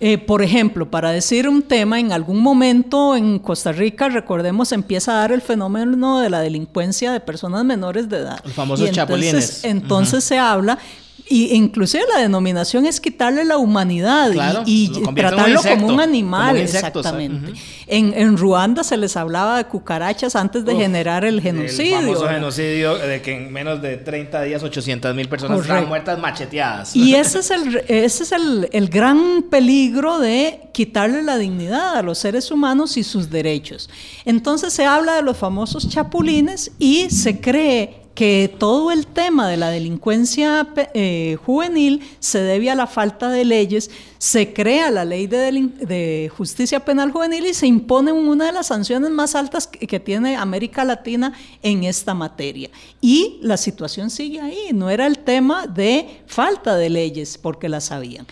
[0.00, 5.12] Eh, por ejemplo, para decir un tema, en algún momento en Costa Rica, recordemos, empieza
[5.12, 8.38] a dar el fenómeno de la delincuencia de personas menores de edad.
[8.44, 9.64] Los famosos y entonces, chapulines.
[9.64, 10.28] Entonces uh -huh.
[10.28, 10.78] se habla
[11.30, 16.00] Y inclusive la denominación es quitarle la humanidad Claro, y, y tratarlo insecto, como un
[16.00, 17.50] animal, como un insecto, o sea, exactamente.
[17.52, 17.60] ujú.
[17.86, 21.98] en, en Ruanda se les hablaba de cucarachas antes de Uf, generar el genocidio.
[21.98, 22.34] El famoso ¿verdad?
[22.36, 25.88] genocidio de que en menos de 30 días 800 mil personas estaban Correcto.
[25.88, 26.96] muertas macheteadas.
[26.96, 32.02] Y ese es, el, ese es el, el gran peligro de quitarle la dignidad a
[32.02, 33.90] los seres humanos y sus derechos.
[34.24, 39.56] Entonces se habla de los famosos chapulines y se cree que todo el tema de
[39.56, 45.28] la delincuencia eh, juvenil se debe a la falta de leyes, se crea la ley
[45.28, 50.00] de justicia penal juvenil y se impone una de las sanciones más altas que, que
[50.00, 52.70] tiene América Latina en esta materia.
[53.00, 57.92] Y la situación sigue ahí, no era el tema de falta de leyes, porque las
[57.92, 58.26] habían.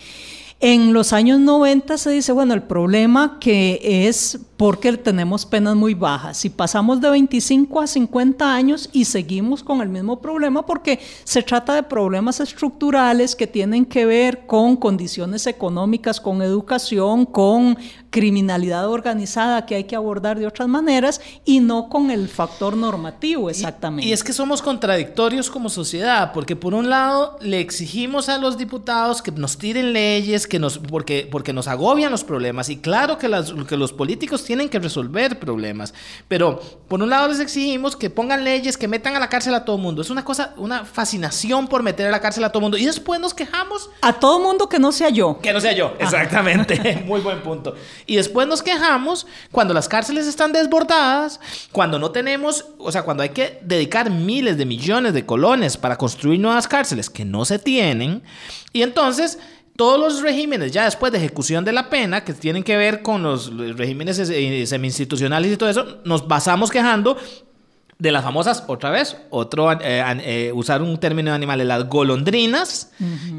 [0.58, 5.92] En los años 90 se dice, bueno, el problema que es porque tenemos penas muy
[5.94, 6.38] bajas.
[6.38, 11.42] Si pasamos de 25 a 50 años y seguimos con el mismo problema porque se
[11.42, 17.76] trata de problemas estructurales que tienen que ver con condiciones económicas, con educación, con
[18.08, 23.50] criminalidad organizada que hay que abordar de otras maneras y no con el factor normativo
[23.50, 24.08] exactamente.
[24.08, 28.56] Y es que somos contradictorios como sociedad, porque por un lado le exigimos a los
[28.56, 33.18] diputados que nos tiren leyes, que nos, porque, porque nos agobian los problemas, y claro
[33.18, 35.92] que, las- que los políticos tienen que resolver problemas,
[36.28, 39.64] pero por un lado les exigimos que pongan leyes, que metan a la cárcel a
[39.64, 40.00] todo mundo.
[40.02, 43.20] Es una cosa, una fascinación por meter a la cárcel a todo mundo, y después
[43.20, 45.38] nos quejamos a todo mundo que no sea yo.
[45.40, 47.02] que no sea yo, exactamente.
[47.06, 47.74] Muy buen punto.
[48.06, 51.40] Y después nos quejamos cuando las cárceles están desbordadas,
[51.72, 55.98] cuando no tenemos, o sea, cuando hay que dedicar miles de millones de colones para
[55.98, 58.22] construir nuevas cárceles que no se tienen.
[58.72, 59.38] Y entonces
[59.76, 63.22] todos los regímenes ya después de ejecución de la pena, que tienen que ver con
[63.22, 67.16] los, regímenes eh, semi-institucionales y todo eso, nos basamos quejando
[67.98, 72.90] de las famosas, otra vez, otro, eh, eh, usar un término de animales, las golondrinas,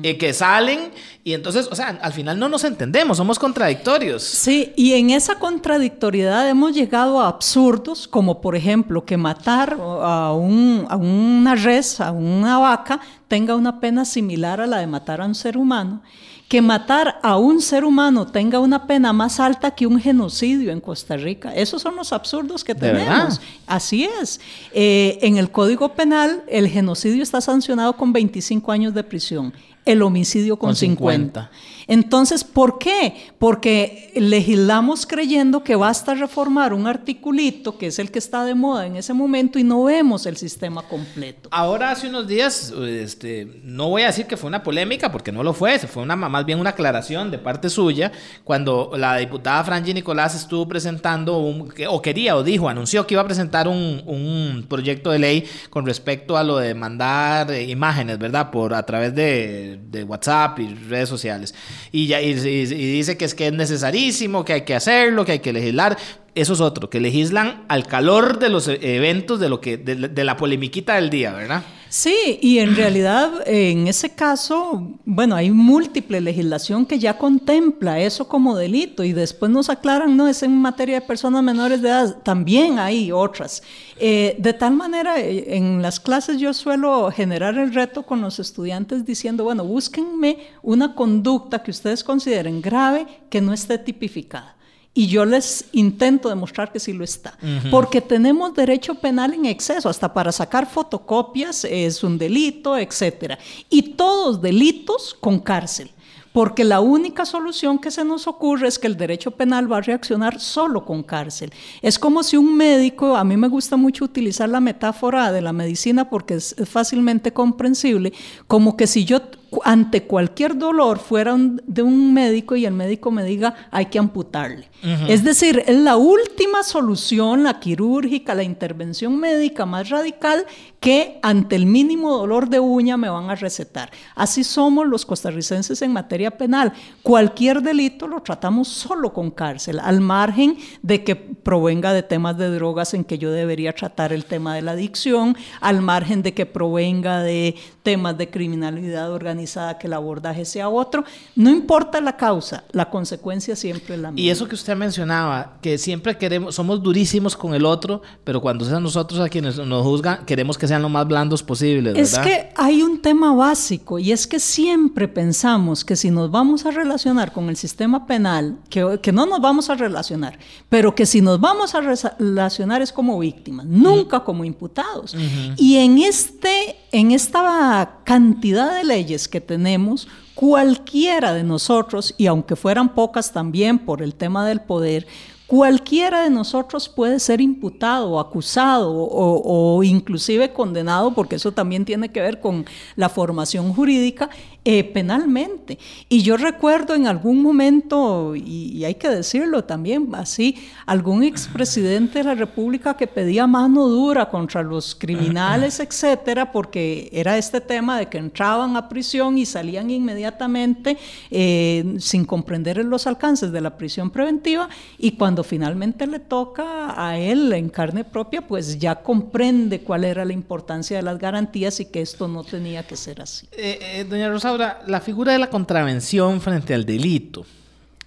[0.01, 0.91] eh, que salen
[1.23, 4.23] y entonces, o sea, al final no nos entendemos, somos contradictorios.
[4.23, 10.33] Sí, y en esa contradictoriedad hemos llegado a absurdos, como por ejemplo que matar a,
[10.33, 15.21] un- a una res, a una vaca, tenga una pena similar a la de matar
[15.21, 16.01] a un ser humano,
[16.47, 20.79] que matar a un ser humano tenga una pena más alta que un genocidio en
[20.79, 21.53] Costa Rica.
[21.53, 23.41] Esos son los absurdos que ¿De tenemos.
[23.65, 24.39] Así es.
[24.71, 30.01] Eh, en el Código Penal, el genocidio está sancionado con 25 años de prisión, el
[30.01, 31.49] homicidio con, Con 50.
[31.49, 31.76] 50.
[31.87, 33.31] Entonces, ¿por qué?
[33.39, 38.85] Porque legislamos creyendo que basta reformar un articulito, que es el que está de moda
[38.85, 41.47] en ese momento, y no vemos el sistema completo.
[41.51, 45.43] Ahora, hace unos días, este, no voy a decir que fue una polémica, porque no
[45.43, 48.11] lo fue, fue una, más bien una aclaración de parte suya,
[48.43, 53.21] cuando la diputada Franji Nicolás estuvo presentando, un, o quería, o dijo, anunció que iba
[53.21, 58.19] a presentar un, un proyecto de ley con respecto a lo de mandar eh, imágenes,
[58.19, 58.51] ¿verdad?
[58.51, 61.53] Por, a través de WhatsApp y redes sociales.
[61.91, 65.39] Y, ya, y, dice que es que es necesarísimo, que hay que hacerlo, que hay
[65.39, 65.97] que legislar.
[66.35, 69.95] Eso es otro, que legislan al calor de los e- eventos, de lo que, de,
[69.95, 71.63] de la polemiquita del día, ¿verdad?
[71.89, 78.27] Sí, y en realidad en ese caso, bueno, hay múltiple legislación que ya contempla eso
[78.27, 82.17] como delito y después nos aclaran, no, es en materia de personas menores de edad,
[82.23, 83.63] también hay otras.
[83.99, 88.39] Eh, de tal manera, eh, en las clases yo suelo generar el reto con los
[88.39, 94.56] estudiantes diciendo, bueno, búsquenme una conducta que ustedes consideren grave que no esté tipificada.
[94.97, 97.37] Y yo les intento demostrar que sí lo está.
[97.69, 103.37] Porque tenemos derecho penal en exceso, hasta para sacar fotocopias es un delito, etcétera.
[103.69, 105.91] Y todos delitos con cárcel.
[106.33, 109.81] Porque la única solución que se nos ocurre es que el derecho penal va a
[109.81, 111.51] reaccionar solo con cárcel.
[111.83, 115.53] Es como si un médico, a mí me gusta mucho utilizar la metáfora de la
[115.53, 118.13] medicina porque es fácilmente comprensible,
[118.47, 119.21] como que si yo
[119.65, 123.99] ante cualquier dolor fuera un- de un médico y el médico me diga hay que
[123.99, 124.69] amputarle.
[125.07, 130.45] Es decir, es la última solución, la quirúrgica, la intervención médica más radical
[130.79, 133.91] que ante el mínimo dolor de uña me van a recetar.
[134.15, 136.73] Así somos los costarricenses en materia penal.
[137.01, 142.49] Cualquier delito lo tratamos solo con cárcel, al margen de que provenga de temas de
[142.49, 146.45] drogas en que yo debería tratar el tema de la adicción, al margen de que
[146.45, 151.03] provenga de temas de criminalidad organizada, que el abordaje sea otro.
[151.35, 154.21] No importa la causa, la consecuencia siempre es la misma.
[154.21, 158.65] Y eso que usted mencionaba, que siempre queremos, somos durísimos con el otro, pero cuando
[158.65, 162.01] sean nosotros a quienes nos juzgan, queremos que sean lo más blandos posibles, ¿verdad?
[162.01, 166.65] Es que hay un tema básico y es que siempre pensamos que si nos vamos
[166.65, 170.37] a relacionar con el sistema penal, que, que no nos vamos a relacionar,
[170.69, 175.15] pero que si nos vamos a relacionar es como víctimas, nunca como imputados.
[175.57, 182.55] Y en este en esta cantidad de leyes que tenemos, cualquiera de nosotros, y aunque
[182.55, 185.07] fueran pocas también por el tema del poder,
[185.47, 192.09] Cualquiera de nosotros puede ser imputado, acusado o, o, inclusive condenado, porque eso también tiene
[192.09, 192.65] que ver con
[192.97, 194.29] la formación jurídica,
[194.69, 195.79] eh, penalmente.
[196.09, 202.25] Y yo recuerdo en algún momento, y, hay que decirlo también así, algún expresidente de
[202.25, 208.07] la República que pedía mano dura contra los criminales, etcétera, porque era este tema de
[208.07, 210.97] que entraban a prisión y salían inmediatamente
[211.31, 217.17] eh, sin comprender los alcances de la prisión preventiva, y cuando finalmente le toca a
[217.17, 221.85] él en carne propia, pues ya comprende cuál era la importancia de las garantías y
[221.85, 223.47] que esto no tenía que ser así.
[223.53, 227.45] Eh, doña Rosa, la figura de la contravención frente al delito.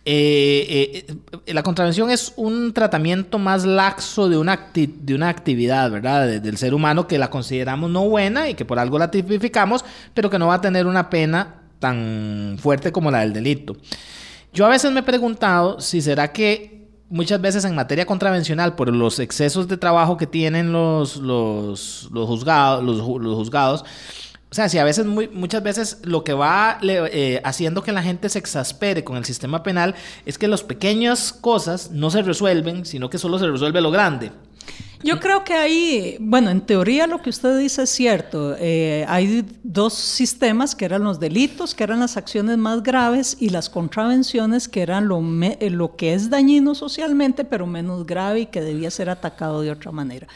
[0.06, 1.04] Eh,
[1.46, 6.40] eh, la contravención es un tratamiento más laxo de una, de una actividad, ¿verdad?
[6.40, 9.84] del ser humano que la consideramos no buena y que por algo la tipificamos,
[10.14, 13.76] pero que no va a tener una pena tan fuerte como la del delito.
[14.52, 18.88] Yo a veces me he preguntado si será que muchas veces en materia contravencional, por
[18.94, 23.84] los excesos de trabajo que tienen los, los, los juzgados, los juzgados,
[24.50, 28.02] o sea, si a veces, muy, muchas veces lo que va eh, haciendo que la
[28.02, 29.94] gente se exaspere con el sistema penal
[30.26, 34.32] es que las pequeñas cosas no se resuelven, sino que solo se resuelve lo grande.
[35.02, 38.54] Yo creo que ahí, bueno, en teoría lo que usted dice es cierto.
[38.58, 43.48] Eh, hay dos sistemas que eran los delitos, que eran las acciones más graves, y
[43.48, 48.46] las contravenciones, que eran lo, eh, lo que es dañino socialmente, pero menos grave y
[48.46, 50.26] que debía ser atacado de otra manera.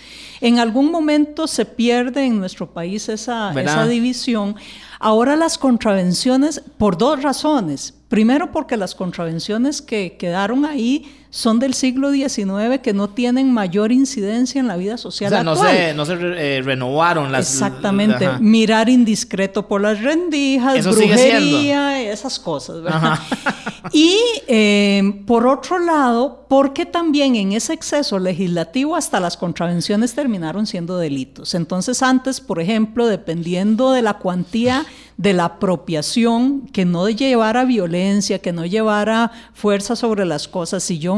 [0.40, 4.56] En algún momento se pierde en nuestro país esa, esa división.
[4.98, 7.94] Ahora las contravenciones, por dos razones.
[8.14, 13.90] Primero porque las contravenciones que quedaron ahí son del siglo XIX que no tienen mayor
[13.90, 17.52] incidencia en la vida social o sea, No se, no se eh, renovaron las...
[17.52, 18.28] Exactamente.
[18.38, 23.18] Mirar indiscreto por las rendijas, brujería, esas cosas, ¿verdad?
[23.96, 24.18] y
[24.48, 30.98] eh, por otro lado, porque también en ese exceso legislativo hasta las contravenciones terminaron siendo
[30.98, 31.54] delitos.
[31.54, 34.84] Entonces antes, por ejemplo, dependiendo de la cuantía
[35.16, 40.82] de la apropiación, que no llevara violencia, que no llevara fuerza sobre las cosas.
[40.82, 41.16] Si yo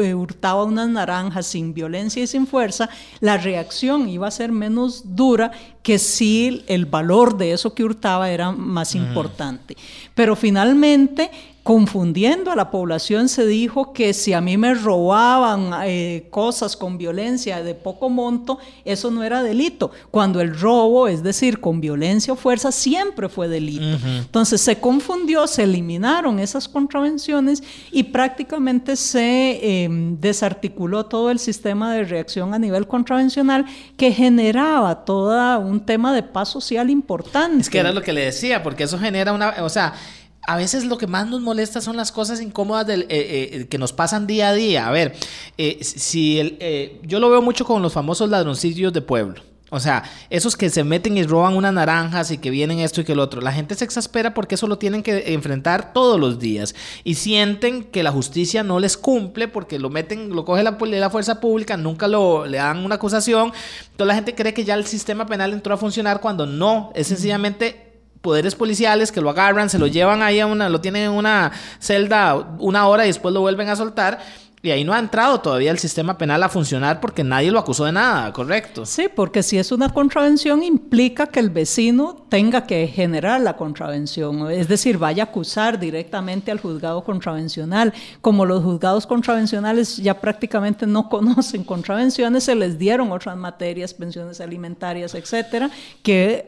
[0.00, 2.88] eh, hurtaba unas naranjas sin violencia y sin fuerza,
[3.18, 5.50] la reacción iba a ser menos dura
[5.82, 9.76] que si el valor de eso que hurtaba era más importante.
[10.14, 11.30] Pero finalmente
[11.64, 16.98] confundiendo a la población, se dijo que si a mí me robaban eh, cosas con
[16.98, 22.34] violencia de poco monto, eso no era delito, cuando el robo, es decir, con violencia
[22.34, 23.96] o fuerza, siempre fue delito.
[24.04, 31.94] Entonces se confundió, se eliminaron esas contravenciones y prácticamente se em, desarticuló todo el sistema
[31.94, 33.64] de reacción a nivel contravencional
[33.96, 37.62] que generaba todo un tema de paz social importante.
[37.62, 39.94] Es que era lo que le decía, porque eso genera una, o sea,
[40.46, 43.78] a veces lo que más nos molesta son las cosas incómodas del, eh, eh, que
[43.78, 44.86] nos pasan día a día.
[44.86, 45.14] A ver,
[45.58, 49.42] eh, si el, yo lo veo mucho con los famosos ladroncillos de pueblo.
[49.70, 53.04] O sea, esos que se meten y roban unas naranjas y que vienen esto y
[53.04, 53.40] que lo otro.
[53.40, 56.76] La gente se exaspera porque eso lo tienen que enfrentar todos los días.
[57.02, 61.10] Y sienten que la justicia no les cumple porque lo meten, lo coge la, la
[61.10, 63.52] fuerza pública, nunca lo, le dan una acusación.
[63.90, 66.92] Entonces la gente cree que ya el sistema penal entró a funcionar cuando no.
[66.94, 67.93] Es sencillamente
[68.24, 71.52] poderes policiales que lo agarran, se lo llevan ahí a una, lo tienen en una
[71.78, 74.18] celda una hora y después lo vuelven a soltar
[74.64, 77.84] y ahí no ha entrado todavía el sistema penal a funcionar porque nadie lo acusó
[77.84, 78.86] de nada, ¿correcto?
[78.86, 84.50] Sí, porque si es una contravención implica que el vecino tenga que generar la contravención,
[84.50, 87.92] es decir, vaya a acusar directamente al juzgado contravencional.
[88.22, 94.40] Como los juzgados contravencionales ya prácticamente no conocen contravenciones, se les dieron otras materias, pensiones
[94.40, 95.70] alimentarias, etcétera,
[96.02, 96.46] que,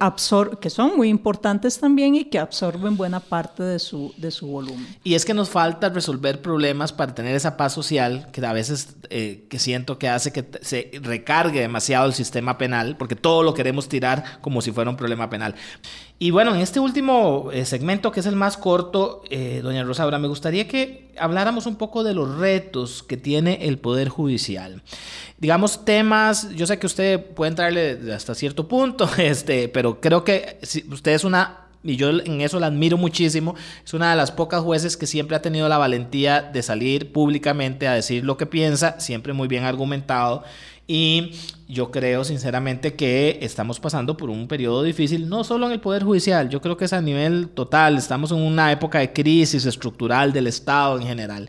[0.59, 4.87] que son muy importantes también y que absorben buena parte de su, de su volumen.
[5.05, 8.97] Y es que nos falta resolver problemas para tener esa paz social que a veces
[9.11, 13.55] eh, que siento que hace que se recargue demasiado el sistema penal, porque todo lo
[13.55, 15.55] queremos tirar como si fuera un problema penal.
[16.19, 20.19] Y bueno, en este último eh, segmento, que es el más corto, eh, doña Rosaura,
[20.19, 24.83] me gustaría que habláramos un poco de los retos que tiene el Poder Judicial.
[25.39, 30.59] Digamos, temas, yo sé que usted puede entrarle hasta cierto punto, este, pero creo que
[30.63, 33.55] si usted es una y yo en eso la admiro muchísimo.
[33.85, 37.89] Es una de las pocas jueces que siempre ha tenido la valentía de salir públicamente
[37.89, 40.45] a decir lo que piensa, siempre muy bien argumentado.
[40.89, 41.33] Y
[41.69, 46.05] yo creo sinceramente que estamos pasando por un periodo difícil, no solo en el Poder
[46.05, 50.33] Judicial, yo creo que es a nivel total, estamos en una época de crisis estructural
[50.33, 51.49] del Estado en general.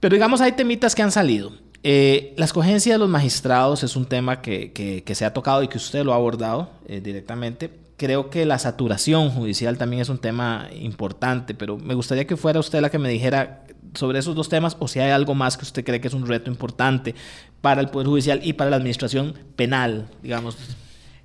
[0.00, 1.52] Pero digamos, hay temitas que han salido.
[1.84, 5.68] Eh, la escogencia de los magistrados es un tema que, que, se ha tocado y
[5.68, 7.70] que usted lo ha abordado eh, directamente.
[7.96, 12.58] Creo que la saturación judicial también es un tema importante, pero me gustaría que fuera
[12.58, 13.64] usted la que me dijera
[13.94, 16.26] sobre esos dos temas o si hay algo más que usted cree que es un
[16.26, 17.14] reto importante
[17.60, 20.56] para el Poder Judicial y para la administración penal, digamos.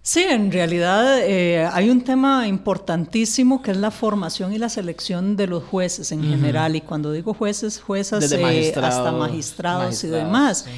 [0.01, 5.35] Sí, en realidad eh, hay un tema importantísimo que es la formación y la selección
[5.35, 6.29] de los jueces en uh -huh.
[6.29, 6.75] general.
[6.77, 10.65] Y cuando digo jueces, juezas eh, hasta magistrados, magistrados, y demás.
[10.65, 10.71] Sí.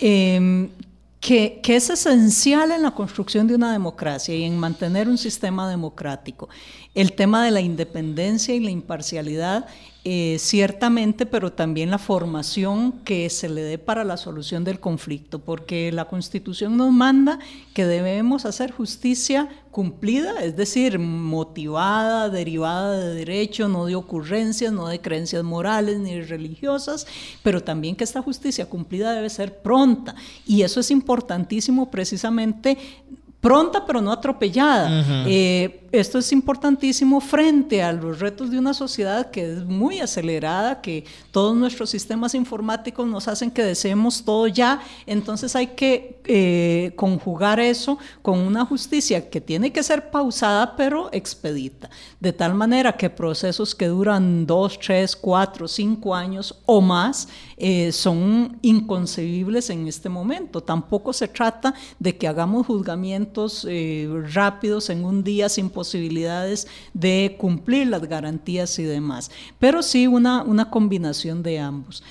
[0.00, 0.68] Eh,
[1.20, 6.48] que, es esencial en la construcción de una democracia y en mantener un sistema democrático.
[6.94, 9.66] El tema de la independencia y la imparcialidad
[10.08, 15.40] eh, ciertamente, pero también la formación que se le dé para la solución del conflicto,
[15.40, 17.40] porque la Constitución nos manda
[17.74, 24.86] que debemos hacer justicia cumplida, es decir, motivada, derivada de derecho, no de ocurrencias, no
[24.86, 27.04] de creencias morales ni religiosas,
[27.42, 30.14] pero también que esta justicia cumplida debe ser pronta.
[30.46, 32.78] Y eso es importantísimo precisamente
[33.40, 34.88] pronta pero no atropellada.
[34.88, 35.24] Uh -huh.
[35.26, 40.80] eh, esto es importantísimo frente a los retos de una sociedad que es muy acelerada,
[40.80, 46.92] que todos nuestros sistemas informáticos nos hacen que deseemos todo ya, entonces hay que eh,
[46.96, 51.88] conjugar eso con una justicia que tiene que ser pausada pero expedita,
[52.20, 57.90] de tal manera que procesos que duran dos, tres, cuatro, cinco años o más eh,
[57.92, 60.62] son inconcebibles en este momento.
[60.62, 67.36] Tampoco se trata de que hagamos juzgamientos eh, rápidos en un día sin posibilidades de
[67.38, 72.02] cumplir las garantías y demás, pero sí una, una combinación de ambos.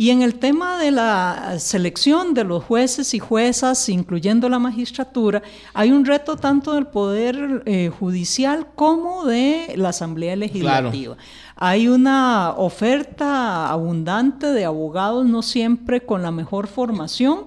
[0.00, 5.42] Y en el tema de la selección de los jueces y juezas, incluyendo la magistratura,
[5.74, 11.16] hay un reto tanto del Poder eh, Judicial como de la Asamblea Legislativa.
[11.16, 11.28] Claro.
[11.56, 17.46] Hay una oferta abundante de abogados, no siempre con la mejor formación.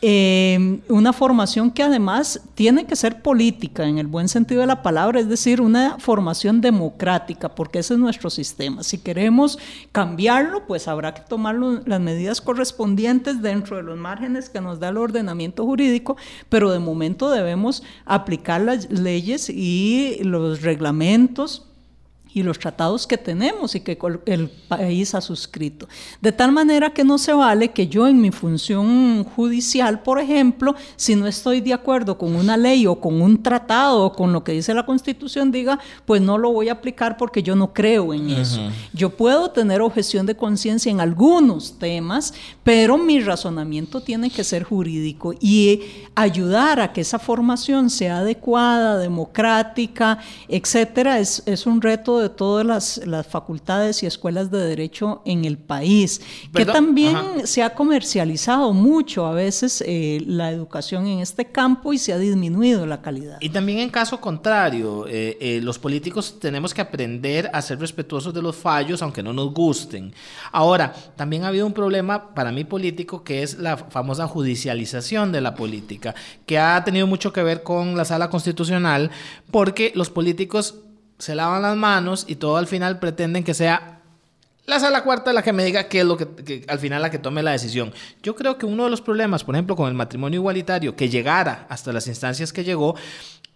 [0.00, 4.82] Eh, una formación que además tiene que ser política en el buen sentido de la
[4.82, 8.84] palabra, es decir, una formación democrática, porque ese es nuestro sistema.
[8.84, 9.58] Si queremos
[9.90, 14.90] cambiarlo, pues habrá que tomar las medidas correspondientes dentro de los márgenes que nos da
[14.90, 16.16] el ordenamiento jurídico,
[16.48, 21.67] pero de momento debemos aplicar las leyes y los reglamentos
[22.38, 25.88] y los tratados que tenemos y que el país ha suscrito.
[26.20, 30.74] De tal manera que no se vale que yo en mi función judicial, por ejemplo,
[30.96, 34.44] si no estoy de acuerdo con una ley o con un tratado o con lo
[34.44, 38.14] que dice la Constitución, diga, pues no lo voy a aplicar porque yo no creo
[38.14, 38.60] en eso.
[38.60, 38.72] Uh -huh.
[38.92, 44.62] Yo puedo tener objeción de conciencia en algunos temas, pero mi razonamiento tiene que ser
[44.62, 45.82] jurídico y
[46.14, 50.18] ayudar a que esa formación sea adecuada, democrática,
[50.48, 55.44] etcétera, es, es un reto de todas las, las, facultades y escuelas de derecho en
[55.44, 56.20] el país,
[56.52, 56.52] ¿Perdón?
[56.52, 57.46] que también Ajá.
[57.46, 62.18] se ha comercializado mucho a veces eh, la educación en este campo y se ha
[62.18, 63.38] disminuido la calidad.
[63.40, 68.32] Y también en caso contrario, eh, eh, los políticos tenemos que aprender a ser respetuosos
[68.32, 70.12] de los fallos, aunque no nos gusten.
[70.52, 75.40] Ahora, también ha habido un problema para mí político que es la famosa judicialización de
[75.40, 76.14] la política,
[76.46, 79.10] que ha tenido mucho que ver con la sala constitucional,
[79.50, 80.76] porque los políticos
[81.18, 83.98] se lavan las manos y todo al final pretenden que sea
[84.68, 87.10] la sala cuarta la que me diga qué es lo que, que, al final la
[87.10, 87.90] que tome la decisión.
[88.22, 91.64] Yo creo que uno de los problemas, por ejemplo, con el matrimonio igualitario, que llegara
[91.70, 92.94] hasta las instancias que llegó,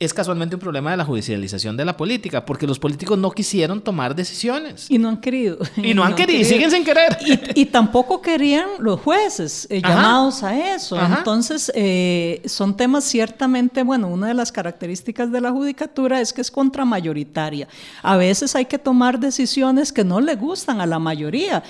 [0.04, 3.80] es casualmente un problema de la judicialización de la política, porque los políticos no quisieron
[3.80, 4.86] tomar decisiones.
[4.90, 5.58] Y no han querido.
[5.76, 7.18] Y no han, no querido, y siguen sin querer.
[7.24, 10.98] Y, y, tampoco querían los jueces eh, llamados a eso.
[10.98, 11.18] Ajá.
[11.18, 16.40] Entonces, eh, son temas ciertamente, bueno, una de las características de la judicatura es que
[16.40, 17.68] es contramayoritaria.
[18.02, 21.62] A veces hay que tomar decisiones que no le gustan a la mayoría.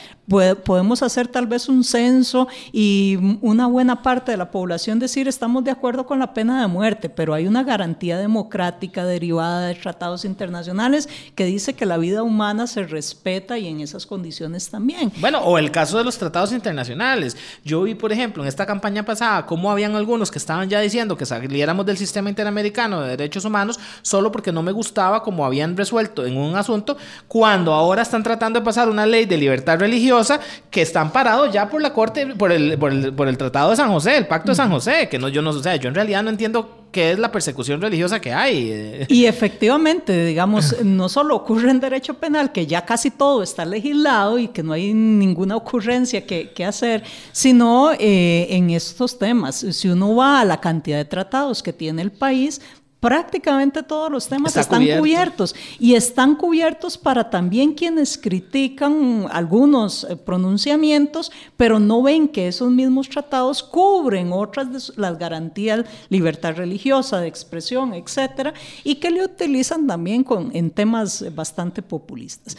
[0.65, 5.65] Podemos hacer tal vez un censo y una buena parte de la población decir estamos
[5.65, 10.25] de acuerdo con la pena de muerte, pero hay una garantía democrática derivada de tratados
[10.25, 15.13] internacionales que dice que la vida humana se respeta y en esas condiciones también.
[15.21, 17.37] Bueno, o el caso de los tratados internacionales.
[17.65, 21.17] Yo vi, por ejemplo, en esta campaña pasada cómo habían algunos que estaban ya diciendo
[21.17, 25.77] que saliéramos del sistema interamericano de derechos humanos solo porque no me gustaba cómo habían
[25.77, 26.97] resuelto en un asunto,
[27.29, 31.69] cuando ahora están tratando de pasar una ley de libertad religiosa que están parados ya
[31.69, 34.53] por la corte, por el, por el, por el Tratado de San José, el Pacto
[34.53, 37.13] de San José, que no, yo no, o sea, yo en realidad no entiendo qué
[37.13, 39.07] es la persecución religiosa que hay.
[39.09, 44.39] Y efectivamente, digamos, no solo ocurre en derecho penal, que ya casi todo está legislado
[44.39, 49.57] y que no hay ninguna ocurrencia que, que hacer, sino eh, en estos temas.
[49.57, 52.61] Si uno va a la cantidad de tratados que tiene el país,
[53.03, 60.15] prácticamente todos los temas están cubiertos y están cubiertos para también quienes critican algunos eh,
[60.15, 67.19] pronunciamientos, pero no ven que esos mismos tratados cubren otras de las garantías, libertad religiosa,
[67.19, 72.57] de expresión, etcétera, y que le utilizan también con, en temas bastante populistas.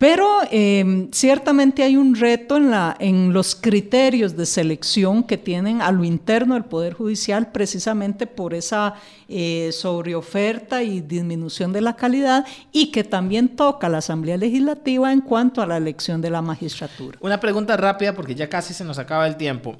[0.00, 6.04] Pero em, ciertamente hay un reto en, los criterios de selección que tienen a lo
[6.04, 8.94] interno del Poder Judicial precisamente por esa
[9.28, 15.20] eh, sobreoferta y disminución de la calidad y que también toca la Asamblea Legislativa en
[15.20, 17.18] cuanto a la elección de la magistratura.
[17.20, 19.76] Una pregunta rápida porque ya casi se nos acaba el tiempo.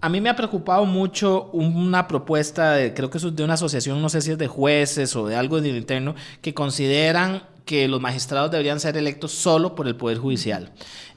[0.00, 4.00] A mí me ha preocupado mucho una propuesta, de, creo que es de una asociación,
[4.00, 8.00] no sé si es de jueces o de algo del interno, que consideran que los
[8.00, 10.72] magistrados deberían ser electos solo por el Poder Judicial.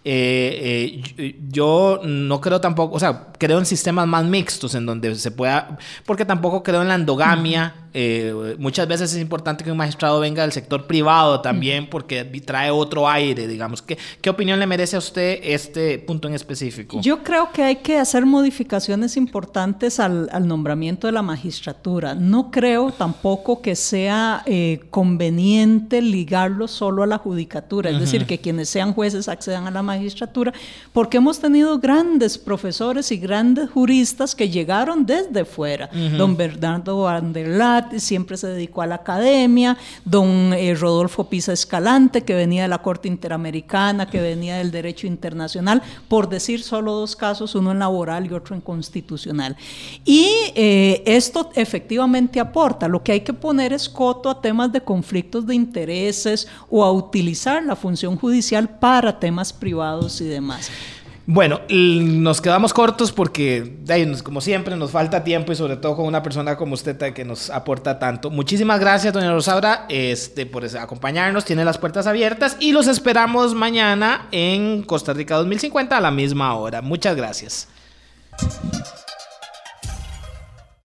[0.06, 5.16] Eh, eh, yo no creo tampoco, o sea, creo en sistemas más mixtos en donde
[5.16, 7.76] se pueda, porque tampoco creo en la endogamia.
[7.95, 12.72] Eh, muchas veces es importante que un magistrado venga del sector privado también porque trae
[12.72, 13.84] otro aire, digamos.
[13.84, 16.99] ¿Qué, ¿Qué opinión le merece a usted este punto en específico?
[17.01, 22.16] Yo creo que hay que hacer modificaciones importantes al, al nombramiento de la magistratura.
[22.16, 24.43] No creo tampoco que sea
[24.89, 29.84] conveniente ligarlo solo a la judicatura, es decir, que quienes sean jueces accedan a la
[29.84, 30.53] magistratura magistratura,
[30.91, 35.89] porque hemos tenido grandes profesores y grandes juristas que llegaron desde fuera.
[36.17, 42.33] Don Bernardo Anderlat siempre se dedicó a la academia, don eh, Rodolfo Pisa Escalante, que
[42.33, 47.55] venía de la Corte Interamericana, que venía del derecho internacional, por decir solo dos casos,
[47.55, 49.55] uno en laboral y otro en constitucional.
[50.05, 52.87] Y eh, esto efectivamente aporta.
[52.87, 56.91] Lo que hay que poner es coto a temas de conflictos de intereses o a
[56.91, 59.53] utilizar la función judicial para temas
[60.21, 60.69] y demás.
[61.25, 63.77] Bueno, nos quedamos cortos porque,
[64.23, 67.49] como siempre, nos falta tiempo y sobre todo con una persona como usted que nos
[67.49, 68.29] aporta tanto.
[68.29, 71.45] Muchísimas gracias, doña Rosaura, este, por acompañarnos.
[71.45, 76.55] Tiene las puertas abiertas y los esperamos mañana en Costa Rica 2050 a la misma
[76.55, 76.81] hora.
[76.81, 77.69] Muchas gracias.